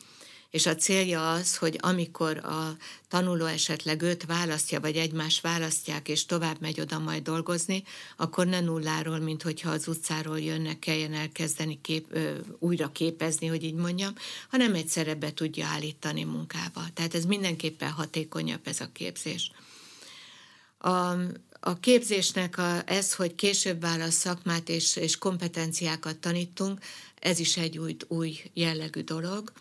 [0.50, 2.76] És a célja az, hogy amikor a
[3.08, 7.82] tanuló esetleg őt választja, vagy egymás választják, és tovább megy oda majd dolgozni,
[8.16, 13.64] akkor ne nulláról, mint hogyha az utcáról jönnek, kelljen elkezdeni kép, ö, újra képezni, hogy
[13.64, 14.12] így mondjam,
[14.50, 16.82] hanem egyszerre be tudja állítani munkába.
[16.94, 19.50] Tehát ez mindenképpen hatékonyabb ez a képzés.
[20.78, 21.14] A,
[21.66, 26.80] a képzésnek a, ez, hogy később válasz szakmát és, és kompetenciákat tanítunk,
[27.20, 29.52] ez is egy új, új jellegű dolog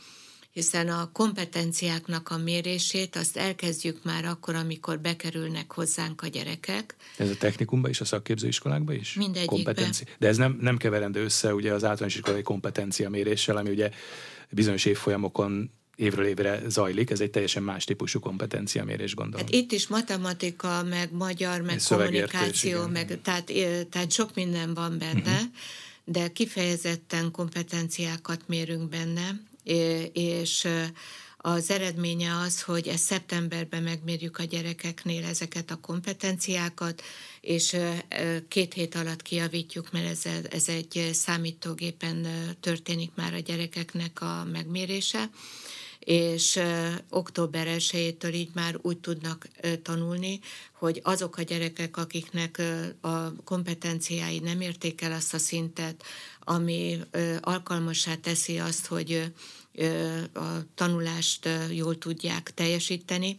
[0.52, 6.96] hiszen a kompetenciáknak a mérését azt elkezdjük már akkor, amikor bekerülnek hozzánk a gyerekek.
[7.18, 9.13] Ez a technikumban is, a szakképzőiskolákban is?
[9.13, 9.56] Mindegyikben.
[9.56, 10.04] Kompetenci.
[10.20, 13.89] De ez nem, nem keverendő össze ugye az általános iskolai kompetencia méréssel, ami ugye
[14.50, 19.46] bizonyos évfolyamokon évről évre zajlik, ez egy teljesen más típusú kompetenciamérés, gondolom.
[19.46, 23.52] Hát itt is matematika, meg magyar, meg kommunikáció, meg, tehát,
[23.90, 25.50] tehát sok minden van benne, uh-huh.
[26.04, 29.40] de kifejezetten kompetenciákat mérünk benne,
[30.14, 30.68] és
[31.38, 37.02] az eredménye az, hogy ezt szeptemberben megmérjük a gyerekeknél ezeket a kompetenciákat,
[37.42, 37.76] és
[38.48, 42.28] két hét alatt kiavítjuk, mert ez, ez egy számítógépen
[42.60, 45.30] történik már a gyerekeknek a megmérése
[46.06, 46.60] és
[47.10, 49.48] október 1 így már úgy tudnak
[49.82, 50.39] tanulni,
[50.74, 52.62] hogy azok a gyerekek, akiknek
[53.02, 56.04] a kompetenciái nem érték el azt a szintet,
[56.39, 57.00] ami
[57.39, 59.34] alkalmassá teszi azt, hogy
[60.34, 63.38] a tanulást jól tudják teljesíteni,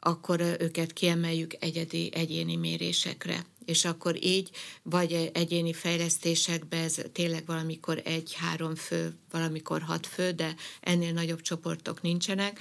[0.00, 3.46] akkor őket kiemeljük egyedi, egyéni mérésekre.
[3.64, 4.50] És akkor így,
[4.82, 12.02] vagy egyéni fejlesztésekben ez tényleg valamikor egy-három fő, valamikor hat fő, de ennél nagyobb csoportok
[12.02, 12.60] nincsenek.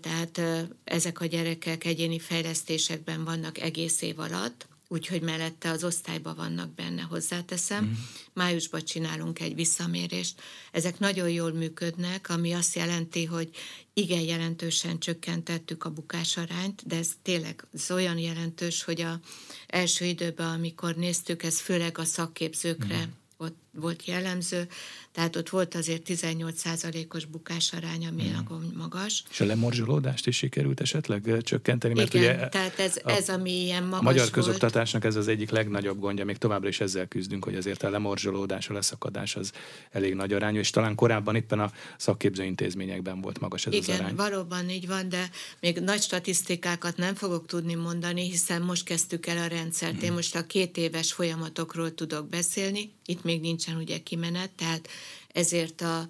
[0.00, 0.40] Tehát
[0.84, 7.02] ezek a gyerekek egyéni fejlesztésekben vannak egész év alatt, úgyhogy mellette az osztályban vannak benne,
[7.02, 7.84] hozzáteszem.
[7.84, 7.92] Mm.
[8.32, 10.40] Májusban csinálunk egy visszamérést.
[10.72, 13.50] Ezek nagyon jól működnek, ami azt jelenti, hogy
[13.92, 19.20] igen jelentősen csökkentettük a bukásarányt, de ez tényleg ez olyan jelentős, hogy a
[19.66, 24.68] első időben, amikor néztük, ez főleg a szakképzőkre mm ott volt jellemző,
[25.12, 28.32] tehát ott volt azért 18%-os bukásarány, ami hmm.
[28.32, 29.22] nagyon magas.
[29.30, 31.94] És a lemorzsolódást is sikerült esetleg csökkenteni?
[31.94, 34.30] Mert Igen, ugye tehát ez, ez ami ilyen magas magyar volt.
[34.30, 38.68] közoktatásnak ez az egyik legnagyobb gondja, még továbbra is ezzel küzdünk, hogy azért a lemorzsolódás,
[38.68, 39.52] a leszakadás az
[39.90, 44.00] elég nagy arányú, és talán korábban éppen a szakképző intézményekben volt magas ez Igen, az
[44.00, 44.14] arány.
[44.14, 49.38] valóban így van, de még nagy statisztikákat nem fogok tudni mondani, hiszen most kezdtük el
[49.38, 49.94] a rendszert.
[49.94, 50.04] Hmm.
[50.04, 54.88] Én most a két éves folyamatokról tudok beszélni, itt még nincsen ugye kimenet, tehát
[55.32, 56.06] ezért a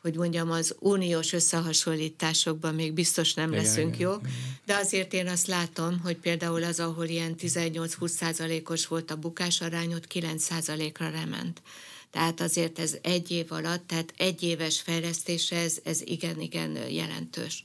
[0.00, 4.58] hogy mondjam, az uniós összehasonlításokban még biztos nem igen, leszünk igen, jók, igen.
[4.64, 9.60] de azért én azt látom, hogy például az, ahol ilyen 18-20 százalékos volt a bukás
[9.60, 11.62] arányot, 9 százalékra rement.
[12.10, 17.62] Tehát azért ez egy év alatt, tehát egy éves fejlesztése, ez, ez igen-igen jelentős.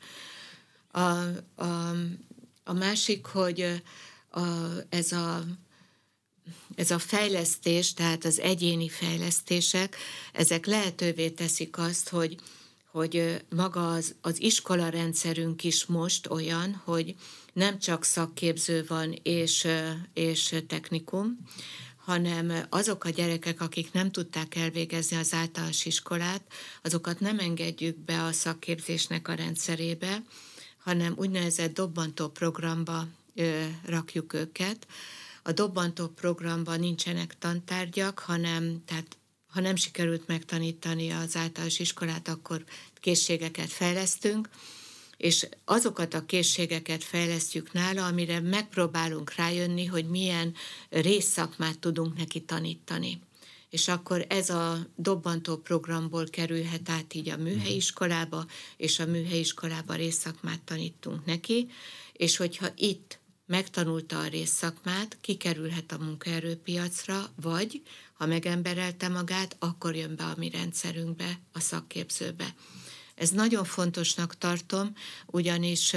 [0.91, 0.99] A,
[1.55, 1.95] a,
[2.63, 3.81] a másik, hogy
[4.29, 4.41] a,
[4.89, 5.43] ez a
[6.75, 9.97] ez a fejlesztés, tehát az egyéni fejlesztések,
[10.33, 12.35] ezek lehetővé teszik azt, hogy,
[12.91, 17.15] hogy maga az, az iskola rendszerünk is most olyan, hogy
[17.53, 19.67] nem csak szakképző van és,
[20.13, 21.37] és technikum,
[21.97, 26.41] hanem azok a gyerekek, akik nem tudták elvégezni az általános iskolát,
[26.81, 30.23] azokat nem engedjük be a szakképzésnek a rendszerébe,
[30.83, 34.87] hanem úgynevezett dobbantó programba ö, rakjuk őket.
[35.43, 39.17] A dobbantó programban nincsenek tantárgyak, hanem tehát
[39.47, 42.63] ha nem sikerült megtanítani az általános iskolát, akkor
[42.99, 44.49] készségeket fejlesztünk,
[45.17, 50.53] és azokat a készségeket fejlesztjük nála, amire megpróbálunk rájönni, hogy milyen
[50.89, 53.21] részszakmát tudunk neki tanítani.
[53.69, 58.45] És akkor ez a dobbantó programból kerülhet át így a műhelyiskolába,
[58.77, 61.69] és a műhelyiskolába részszakmát tanítunk neki,
[62.13, 63.19] és hogyha itt
[63.51, 67.81] megtanulta a részszakmát, kikerülhet a munkaerőpiacra, vagy
[68.13, 72.55] ha megemberelte magát, akkor jön be a mi rendszerünkbe, a szakképzőbe.
[73.15, 74.93] Ez nagyon fontosnak tartom,
[75.25, 75.93] ugyanis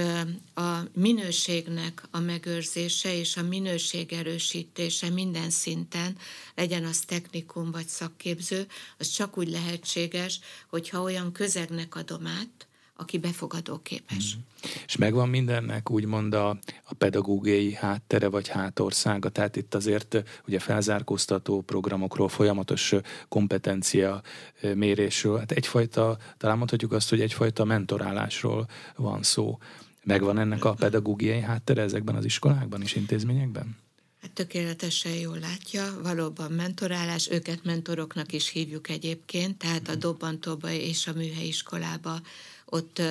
[0.55, 6.17] a minőségnek a megőrzése és a minőség erősítése minden szinten,
[6.55, 8.67] legyen az technikum vagy szakképző,
[8.99, 14.37] az csak úgy lehetséges, hogyha olyan közegnek adom át, aki befogadó képes.
[14.37, 14.41] Mm.
[14.87, 16.49] És megvan mindennek úgymond a,
[16.85, 22.95] a pedagógiai háttere vagy hátországa, tehát itt azért ugye felzárkóztató programokról, folyamatos
[23.29, 24.23] kompetencia
[24.75, 29.59] mérésről, hát egyfajta, talán mondhatjuk azt, hogy egyfajta mentorálásról van szó.
[30.03, 33.77] Megvan ennek a pedagógiai háttere ezekben az iskolákban és intézményekben?
[34.25, 40.01] Hát tökéletesen jól látja, valóban mentorálás, őket mentoroknak is hívjuk egyébként, tehát a mhm.
[40.01, 42.21] dobbantóba és a műhelyiskolába
[42.75, 43.03] ott,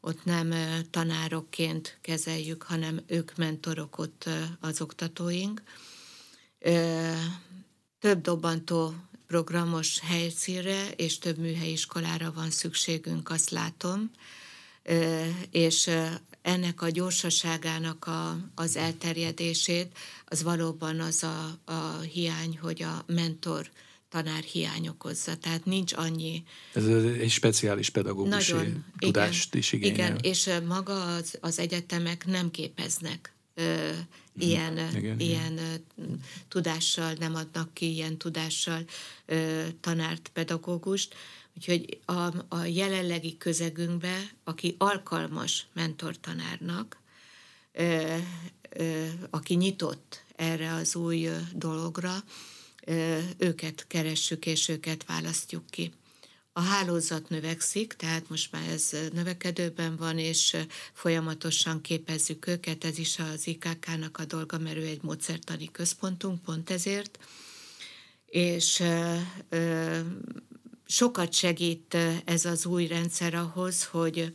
[0.00, 0.54] ott nem
[0.90, 4.28] tanárokként kezeljük, hanem ők mentorok ott
[4.60, 5.62] az oktatóink.
[7.98, 8.94] Több dobantó
[9.26, 14.10] programos helyszínre és több műhelyiskolára van szükségünk, azt látom,
[15.50, 15.90] és
[16.42, 23.70] ennek a gyorsaságának a, az elterjedését, az valóban az a, a hiány, hogy a mentor
[24.12, 26.42] tanár hiány okozza, tehát nincs annyi...
[26.72, 29.94] Ez egy speciális pedagógusi nagyon, tudást igen, is igényel.
[29.94, 34.00] Igen, és maga az, az egyetemek nem képeznek ö, mm.
[34.38, 36.20] ilyen, igen, ilyen igen.
[36.48, 38.84] tudással, nem adnak ki ilyen tudással
[39.26, 41.14] ö, tanárt, pedagógust,
[41.56, 47.00] úgyhogy a, a jelenlegi közegünkbe, aki alkalmas mentortanárnak,
[47.72, 48.16] ö,
[48.70, 52.24] ö, aki nyitott erre az új dologra,
[53.38, 55.92] őket keressük és őket választjuk ki.
[56.52, 60.56] A hálózat növekszik, tehát most már ez növekedőben van, és
[60.92, 66.70] folyamatosan képezzük őket, ez is az IKK-nak a dolga, mert ő egy módszertani központunk, pont
[66.70, 67.18] ezért.
[68.26, 68.82] És
[70.86, 74.34] sokat segít ez az új rendszer ahhoz, hogy,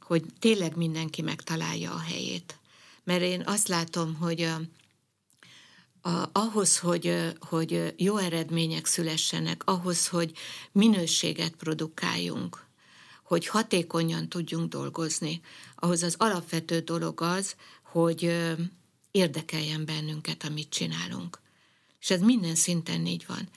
[0.00, 2.58] hogy tényleg mindenki megtalálja a helyét.
[3.04, 4.60] Mert én azt látom, hogy a,
[6.00, 10.32] a, ahhoz, hogy, hogy jó eredmények szülessenek, ahhoz, hogy
[10.72, 12.66] minőséget produkáljunk,
[13.24, 15.40] hogy hatékonyan tudjunk dolgozni,
[15.74, 18.46] ahhoz az alapvető dolog az, hogy
[19.10, 21.40] érdekeljen bennünket, amit csinálunk.
[22.00, 23.48] És ez minden szinten így van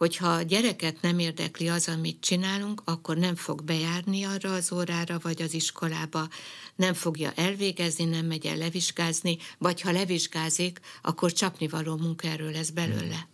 [0.00, 5.18] hogyha a gyereket nem érdekli az, amit csinálunk, akkor nem fog bejárni arra az órára,
[5.22, 6.28] vagy az iskolába,
[6.76, 13.28] nem fogja elvégezni, nem megy el levizsgázni, vagy ha levizsgázik, akkor csapnivaló munkaerő lesz belőle.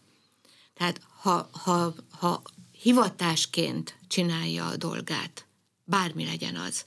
[0.74, 2.42] Tehát ha, ha, ha
[2.72, 5.46] hivatásként csinálja a dolgát,
[5.84, 6.84] bármi legyen az,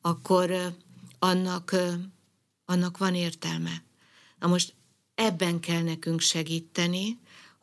[0.00, 0.74] akkor
[1.18, 1.76] annak,
[2.64, 3.82] annak van értelme.
[4.38, 4.74] Na most
[5.14, 7.18] ebben kell nekünk segíteni,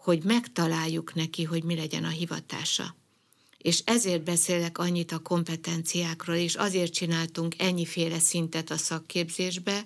[0.08, 2.96] hogy megtaláljuk neki, hogy mi legyen a hivatása.
[3.58, 9.84] És ezért beszélek annyit a kompetenciákról, és azért csináltunk ennyiféle szintet a szakképzésbe,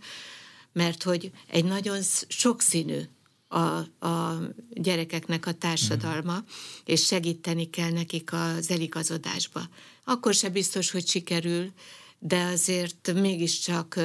[0.73, 2.99] mert hogy egy nagyon sokszínű
[3.47, 3.59] a,
[4.07, 6.45] a gyerekeknek a társadalma, mm.
[6.85, 9.69] és segíteni kell nekik az eligazodásba.
[10.03, 11.71] Akkor se biztos, hogy sikerül,
[12.19, 13.99] de azért mégiscsak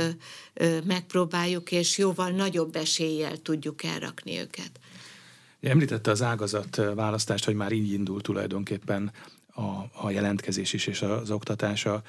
[0.85, 4.81] megpróbáljuk, és jóval nagyobb eséllyel tudjuk elrakni őket.
[5.67, 9.13] Említette az ágazat választást, hogy már így indul tulajdonképpen
[9.55, 9.63] a,
[9.93, 12.03] a jelentkezés is és az oktatás a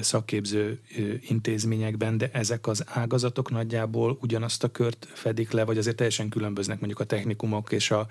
[0.00, 0.80] szakképző
[1.20, 6.78] intézményekben, de ezek az ágazatok nagyjából ugyanazt a kört fedik le, vagy azért teljesen különböznek
[6.78, 8.08] mondjuk a technikumok és a,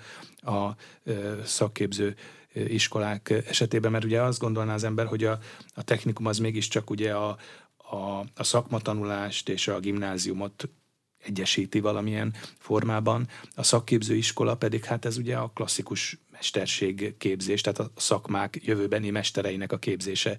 [0.52, 0.76] a
[1.44, 2.14] szakképző
[2.52, 5.38] iskolák esetében, mert ugye azt gondolná az ember, hogy a,
[5.74, 7.36] a technikum az mégiscsak ugye a,
[7.76, 10.68] a, a szakmatanulást és a gimnáziumot
[11.26, 13.28] egyesíti valamilyen formában.
[13.54, 19.72] A szakképzőiskola pedig hát ez ugye a klasszikus mesterség képzés, tehát a szakmák jövőbeni mestereinek
[19.72, 20.36] a képzése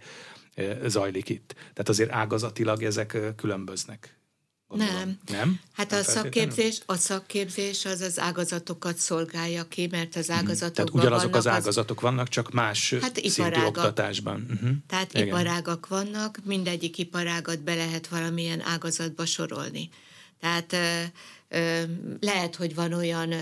[0.85, 1.53] zajlik itt.
[1.53, 4.17] Tehát azért ágazatilag ezek különböznek.
[4.67, 4.95] Gondolom.
[4.95, 5.17] Nem.
[5.31, 5.59] Nem?
[5.71, 10.37] Hát nem a szakképzés, a szakképzés az az ágazatokat szolgálja ki, mert az Mhm.
[10.37, 14.45] ágazatokban Tehát ugyanazok vannak az ágazatok vannak, csak más Hát szintű oktatásban.
[14.49, 14.69] Uh-huh.
[14.87, 15.27] Tehát Igen.
[15.27, 19.89] iparágak vannak, mindegyik iparágat be lehet valamilyen ágazatba sorolni.
[20.39, 20.75] Tehát
[22.19, 23.33] lehet, hogy van olyan,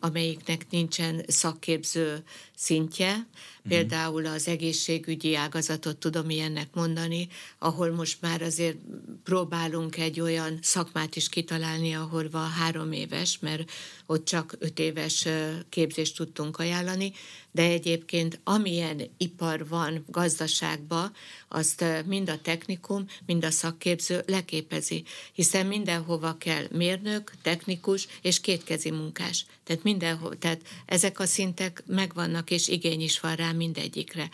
[0.00, 2.22] amelyiknek nincsen szakképző
[2.56, 3.26] szintje,
[3.68, 8.76] például az egészségügyi ágazatot tudom ilyennek mondani, ahol most már azért
[9.24, 13.70] próbálunk egy olyan szakmát is kitalálni, ahol van három éves, mert
[14.06, 15.28] ott csak öt éves
[15.68, 17.12] képzést tudtunk ajánlani,
[17.56, 21.12] de egyébként amilyen ipar van gazdaságban,
[21.48, 28.90] azt mind a technikum, mind a szakképző leképezi, hiszen mindenhova kell mérnök, technikus és kétkezi
[28.90, 29.46] munkás.
[29.64, 34.30] Tehát, mindenhol, tehát ezek a szintek megvannak, és igény is van rá mindegyikre.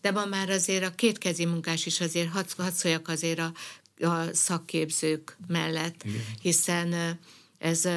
[0.00, 3.52] De ma már azért a kétkezi munkás is azért, hadd hadd szóljak azért a,
[4.06, 6.20] a szakképzők mellett, Igen.
[6.40, 7.18] hiszen
[7.58, 7.88] ez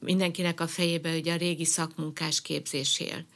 [0.00, 3.26] mindenkinek a fejébe ugye a régi szakmunkás képzés él.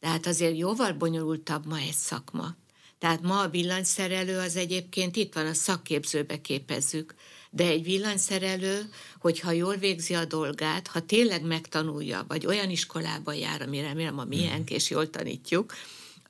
[0.00, 2.56] De hát azért jóval bonyolultabb ma egy szakma.
[2.98, 7.14] Tehát ma a villanyszerelő az egyébként itt van, a szakképzőbe képezzük.
[7.50, 13.62] De egy villanyszerelő, hogyha jól végzi a dolgát, ha tényleg megtanulja, vagy olyan iskolába jár,
[13.62, 15.74] amire remélem a miénk, és jól tanítjuk,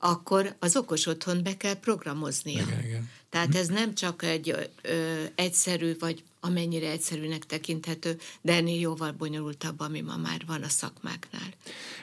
[0.02, 2.62] akkor az okos otthon be kell programoznia.
[2.62, 3.10] Igen, igen.
[3.28, 9.80] Tehát ez nem csak egy ö, egyszerű, vagy amennyire egyszerűnek tekinthető, de ennél jóval bonyolultabb,
[9.80, 11.48] ami ma már van a szakmáknál.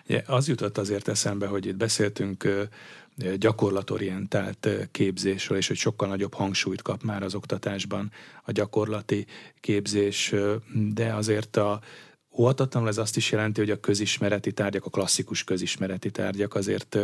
[0.08, 2.64] Ugye, az jutott azért eszembe, hogy itt beszéltünk ö,
[3.38, 8.12] gyakorlatorientált képzésről, és hogy sokkal nagyobb hangsúlyt kap már az oktatásban
[8.44, 9.26] a gyakorlati
[9.60, 10.34] képzés,
[10.94, 11.82] de azért a
[12.38, 16.98] óhatatlanul ez azt is jelenti, hogy a közismereti tárgyak, a klasszikus közismereti tárgyak azért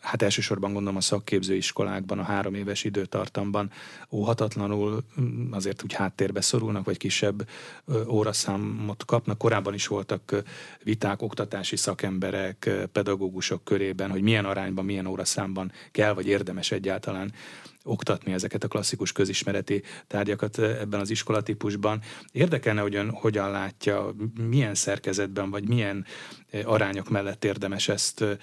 [0.00, 3.70] hát elsősorban gondolom a szakképzőiskolákban, a három éves időtartamban
[4.10, 7.48] óhatatlanul mm, azért úgy háttérbe szorulnak, vagy kisebb
[8.08, 9.38] óraszámot kapnak.
[9.38, 10.42] Korábban is voltak
[10.82, 17.32] viták oktatási szakemberek, pedagógusok körében, hogy milyen arányban, milyen óraszámban kell, vagy érdemes egyáltalán
[17.88, 22.00] oktatni ezeket a klasszikus közismereti tárgyakat ebben az iskolatípusban.
[22.32, 24.14] Érdekelne, hogy ön hogyan látja,
[24.48, 26.04] milyen szerkezetben, vagy milyen
[26.50, 28.36] eh, arányok mellett érdemes ezt eh,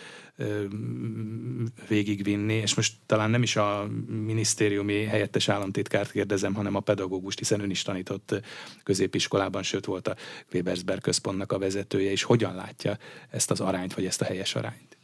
[1.88, 7.62] végigvinni, és most talán nem is a minisztériumi helyettes államtitkárt kérdezem, hanem a pedagógust, hiszen
[7.62, 8.42] ön is tanított
[8.84, 10.16] középiskolában, sőt volt a
[10.54, 12.98] Webersberg központnak a vezetője, és hogyan látja
[13.30, 14.95] ezt az arányt, vagy ezt a helyes arányt?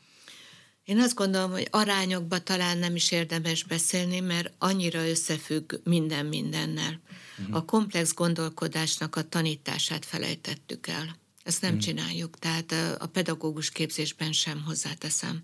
[0.83, 7.01] Én azt gondolom, hogy arányokba talán nem is érdemes beszélni, mert annyira összefügg minden mindennel.
[7.39, 7.55] Uh-huh.
[7.55, 11.19] A komplex gondolkodásnak a tanítását felejtettük el.
[11.43, 11.85] Ezt nem uh-huh.
[11.85, 15.41] csináljuk, tehát a pedagógus képzésben sem hozzáteszem.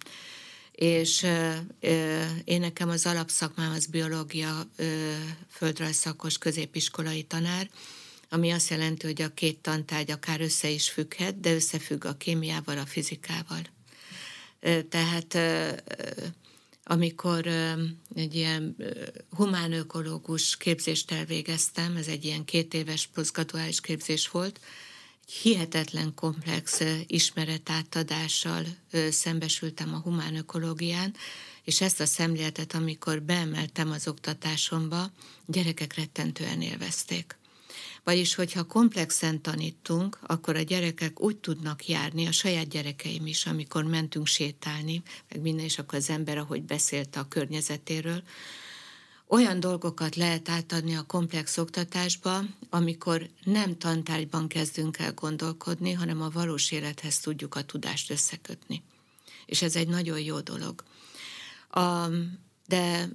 [0.71, 1.25] És
[2.43, 4.69] én nekem az alapszakmám az biológia
[5.49, 7.69] földrajzszakos középiskolai tanár,
[8.29, 12.77] ami azt jelenti, hogy a két tantárgy akár össze is függhet, de összefügg a kémiával,
[12.77, 13.61] a fizikával.
[14.89, 15.37] Tehát
[16.83, 17.47] amikor
[18.15, 18.75] egy ilyen
[19.35, 23.31] humánökológus képzést elvégeztem, ez egy ilyen két éves plusz
[23.81, 24.59] képzés volt,
[25.25, 28.63] egy hihetetlen komplex ismeretátadással
[29.09, 31.13] szembesültem a humánökológián,
[31.63, 35.11] és ezt a szemléletet, amikor beemeltem az oktatásomba,
[35.45, 37.37] gyerekek rettentően élvezték.
[38.07, 43.83] Vagyis, hogyha komplexen tanítunk, akkor a gyerekek úgy tudnak járni, a saját gyerekeim is, amikor
[43.83, 48.23] mentünk sétálni, meg minden, és akkor az ember, ahogy beszélt a környezetéről,
[49.27, 56.29] olyan dolgokat lehet átadni a komplex oktatásba, amikor nem tantárgyban kezdünk el gondolkodni, hanem a
[56.29, 58.83] valós élethez tudjuk a tudást összekötni.
[59.45, 60.83] És ez egy nagyon jó dolog.
[61.69, 62.07] A,
[62.67, 63.09] de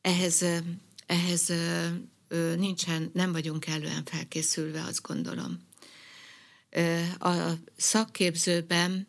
[0.00, 0.44] ehhez,
[1.06, 1.52] ehhez
[2.56, 5.62] nincsen, nem vagyunk elően felkészülve, azt gondolom.
[7.18, 9.06] A szakképzőben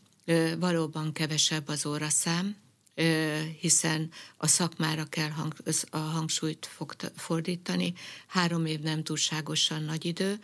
[0.60, 2.56] valóban kevesebb az óraszám,
[3.60, 5.54] hiszen a szakmára kell hang,
[5.90, 6.70] a hangsúlyt
[7.16, 7.94] fordítani.
[8.28, 10.40] Három év nem túlságosan nagy idő.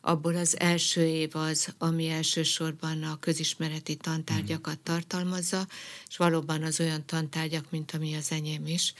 [0.00, 5.66] Abból az első év az, ami elsősorban a közismereti tantárgyakat tartalmazza,
[6.08, 8.94] és valóban az olyan tantárgyak, mint ami az enyém is,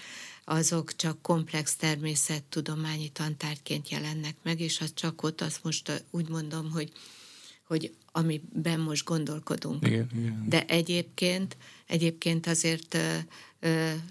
[0.48, 6.70] azok csak komplex természettudományi tantárgyként jelennek meg, és az csak ott azt most úgy mondom,
[6.70, 6.92] hogy,
[7.66, 9.86] hogy amiben most gondolkodunk.
[9.86, 10.44] Igen, igen.
[10.48, 12.98] De egyébként, egyébként azért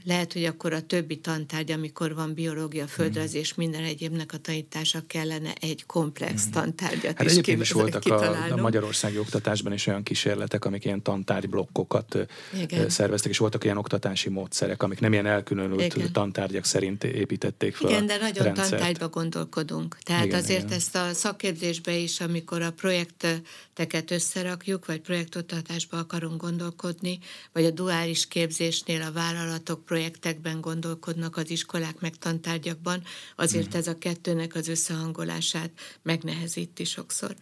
[0.03, 3.41] lehet, hogy akkor a többi tantárgy, amikor van biológia, földrajz mm.
[3.55, 6.51] minden egyébnek a tanítása kellene egy komplex mm.
[6.51, 11.01] tantárgyat hát is egyébként is voltak a, a magyarországi oktatásban is olyan kísérletek, amik ilyen
[11.01, 12.17] tantárgyblokkokat
[12.61, 12.89] Igen.
[12.89, 16.11] szerveztek, és voltak ilyen oktatási módszerek, amik nem ilyen elkülönült Igen.
[16.11, 19.97] tantárgyak szerint építették fel Igen, de nagyon tantárgyba gondolkodunk.
[20.03, 20.77] Tehát Igen, azért Igen.
[20.77, 27.19] ezt a szakképzésbe is, amikor a projekteket összerakjuk, vagy projektoktatásba akarunk gondolkodni,
[27.51, 29.11] vagy a duális képzésnél a
[29.45, 33.03] vállalatok projektekben gondolkodnak az iskolák meg tantárgyakban,
[33.35, 33.77] azért mm.
[33.77, 35.71] ez a kettőnek az összehangolását
[36.01, 37.35] megnehezíti sokszor.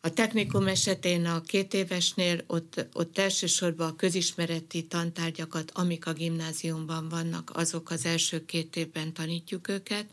[0.00, 7.08] A technikum esetén a két évesnél ott, ott elsősorban a közismereti tantárgyakat, amik a gimnáziumban
[7.08, 10.06] vannak, azok az első két évben tanítjuk őket,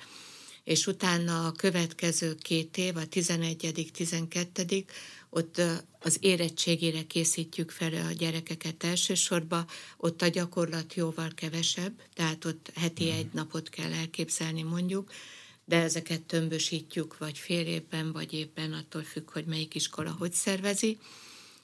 [0.64, 4.86] és utána a következő két év, a 11., 12.,
[5.30, 5.62] ott
[6.00, 9.66] az érettségére készítjük fel a gyerekeket elsősorban,
[9.98, 15.12] ott a gyakorlat jóval kevesebb, tehát ott heti egy napot kell elképzelni mondjuk,
[15.66, 20.98] de ezeket tömbösítjük, vagy fél évben, vagy évben, attól függ, hogy melyik iskola hogy szervezi,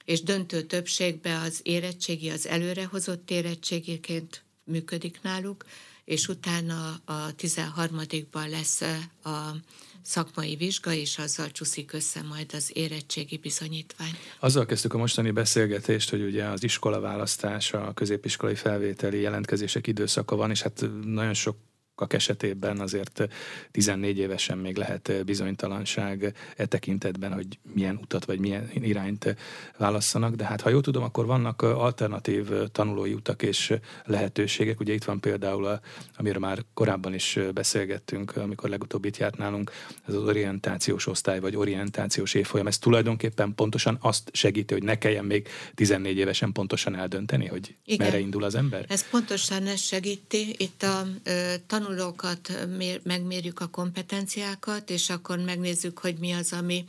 [0.05, 5.65] és döntő többségben az érettségi, az előrehozott érettségiként működik náluk,
[6.09, 8.81] és utána a 13-ban lesz
[9.23, 9.55] a
[10.01, 14.17] szakmai vizsga, és azzal csúszik össze majd az érettségi bizonyítvány.
[14.39, 20.35] Azzal kezdtük a mostani beszélgetést, hogy ugye az iskola választása, a középiskolai felvételi jelentkezések időszaka
[20.35, 21.57] van, és hát nagyon sok
[21.99, 23.27] sokak esetében azért
[23.71, 29.35] 14 évesen még lehet bizonytalanság e tekintetben, hogy milyen utat vagy milyen irányt
[29.77, 33.73] válasszanak, de hát ha jól tudom, akkor vannak alternatív tanulói utak és
[34.05, 34.79] lehetőségek.
[34.79, 35.79] Ugye itt van például,
[36.17, 39.71] amiről már korábban is beszélgettünk, amikor legutóbb itt járt nálunk,
[40.07, 42.67] ez az orientációs osztály vagy orientációs évfolyam.
[42.67, 48.07] Ez tulajdonképpen pontosan azt segíti, hogy ne kelljen még 14 évesen pontosan eldönteni, hogy Igen.
[48.07, 48.85] merre indul az ember?
[48.87, 50.55] Ez pontosan ezt segíti.
[50.57, 56.53] Itt a ö, tanul tanulókat mér, megmérjük a kompetenciákat, és akkor megnézzük, hogy mi az,
[56.53, 56.85] ami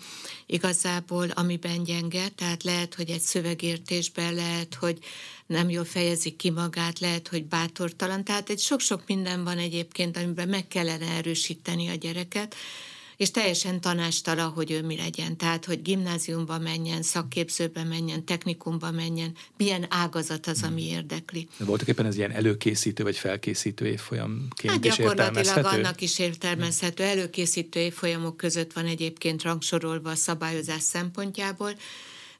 [0.47, 4.99] igazából, amiben gyenge, tehát lehet, hogy egy szövegértésben, lehet, hogy
[5.47, 10.49] nem jól fejezik ki magát, lehet, hogy bátortalan, tehát egy sok-sok minden van egyébként, amiben
[10.49, 12.55] meg kellene erősíteni a gyereket,
[13.21, 15.37] és teljesen tanástala, hogy ő mi legyen.
[15.37, 20.97] Tehát, hogy gimnáziumba menjen, szakképzőbe menjen, technikumba menjen, milyen ágazat az, ami hmm.
[20.97, 21.49] érdekli.
[21.57, 27.03] De voltak éppen ez ilyen előkészítő vagy felkészítő évfolyamként hát is gyakorlatilag annak is értelmezhető.
[27.03, 31.73] Előkészítő évfolyamok között van egyébként rangsorolva a szabályozás szempontjából,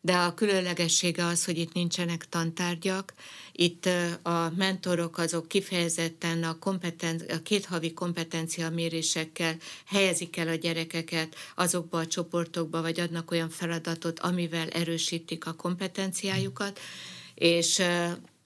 [0.01, 3.15] de a különlegessége az, hogy itt nincsenek tantárgyak,
[3.53, 3.89] itt
[4.23, 11.35] a mentorok azok kifejezetten a, kompeten, a két havi kompetencia mérésekkel helyezik el a gyerekeket
[11.55, 16.81] azokba a csoportokba, vagy adnak olyan feladatot, amivel erősítik a kompetenciájukat,
[17.35, 17.83] és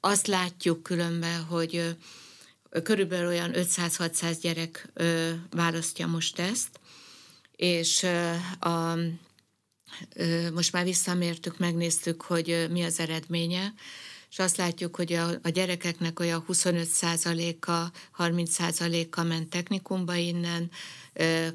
[0.01, 1.97] azt látjuk különben, hogy
[2.83, 4.93] körülbelül olyan 500-600 gyerek
[5.51, 6.81] választja most ezt,
[7.57, 8.07] és
[8.61, 8.95] a
[10.55, 13.75] most már visszamértük, megnéztük, hogy mi az eredménye,
[14.31, 17.91] és azt látjuk, hogy a, a gyerekeknek olyan 25%-a,
[18.23, 20.71] 30%-a ment technikumba innen,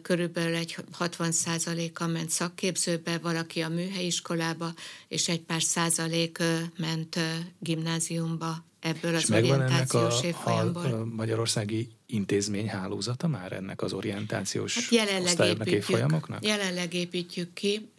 [0.02, 4.74] körülbelül egy 60%-a ment szakképzőbe, valaki a műhelyiskolába,
[5.08, 6.38] és egy pár százalék
[6.78, 7.20] ment
[7.60, 10.84] gimnáziumba ebből az orientációs évfolyamból.
[10.84, 16.46] A, a magyarországi intézmény hálózata már ennek az orientációs hát jelenleg építjük, évfolyamoknak?
[16.46, 17.92] Jelenleg építjük ki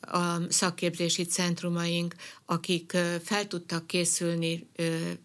[0.00, 4.68] a szakképzési centrumaink, akik fel tudtak készülni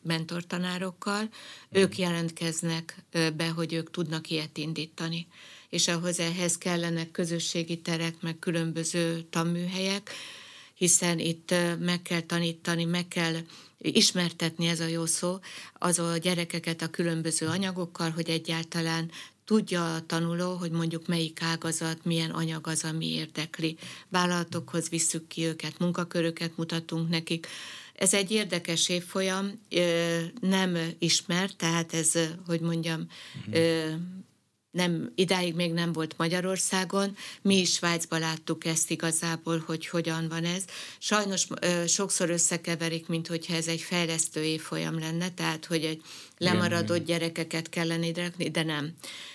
[0.04, 1.30] mentortanárokkal, hmm.
[1.70, 5.28] ők jelentkeznek be, hogy ők tudnak ilyet indítani.
[5.70, 10.12] És ahhoz ehhez kellenek közösségi terek, meg különböző tanműhelyek,
[10.80, 13.36] hiszen itt meg kell tanítani, meg kell
[13.78, 15.40] ismertetni ez a jó szó,
[15.74, 19.12] az a gyerekeket a különböző anyagokkal, hogy egyáltalán
[19.46, 23.78] tudja a tanuló, hogy mondjuk melyik ágazat, milyen anyag az, ami érdekli.
[24.10, 27.48] Vállalatokhoz visszük ki őket, munkaköröket mutatunk nekik.
[27.94, 29.66] Ez egy érdekes évfolyam,
[30.42, 32.12] nem ismert, tehát ez,
[32.46, 33.08] hogy mondjam,
[33.48, 34.00] uh-huh
[34.72, 40.46] nem, idáig még nem volt Magyarországon, mi is Svájcban láttuk ezt igazából, hogy hogyan van
[40.46, 40.64] ez.
[41.00, 46.02] Sajnos ö, sokszor összekeverik, mint hogyha ez egy fejlesztő évfolyam lenne, tehát hogy egy
[46.38, 48.94] lemaradott gyerekeket kellene ide de nem.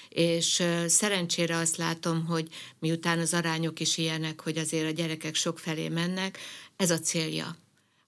[0.08, 5.34] És ö, szerencsére azt látom, hogy miután az arányok is ilyenek, hogy azért a gyerekek
[5.34, 6.38] sok felé mennek,
[6.76, 7.56] ez a célja,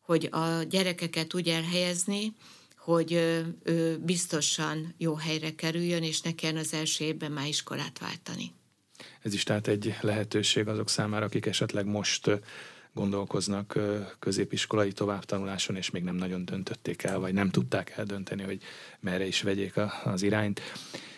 [0.01, 2.33] hogy a gyerekeket úgy elhelyezni,
[2.87, 3.13] hogy
[3.63, 8.53] ő biztosan jó helyre kerüljön, és ne kelljen az első évben már iskolát váltani.
[9.23, 12.31] Ez is tehát egy lehetőség azok számára, akik esetleg most
[12.93, 13.79] gondolkoznak
[14.19, 18.63] középiskolai továbbtanuláson, és még nem nagyon döntötték el, vagy nem tudták eldönteni, hogy
[19.01, 19.75] merre is vegyék
[20.05, 20.61] az irányt.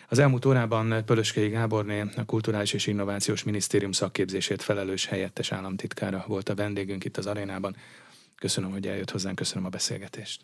[0.09, 6.49] Az elmúlt órában Pölöskei Gáborné, a Kulturális és Innovációs Minisztérium szakképzését felelős helyettes államtitkára volt
[6.49, 7.77] a vendégünk itt az arénában.
[8.37, 10.41] Köszönöm, hogy eljött hozzánk, köszönöm a beszélgetést.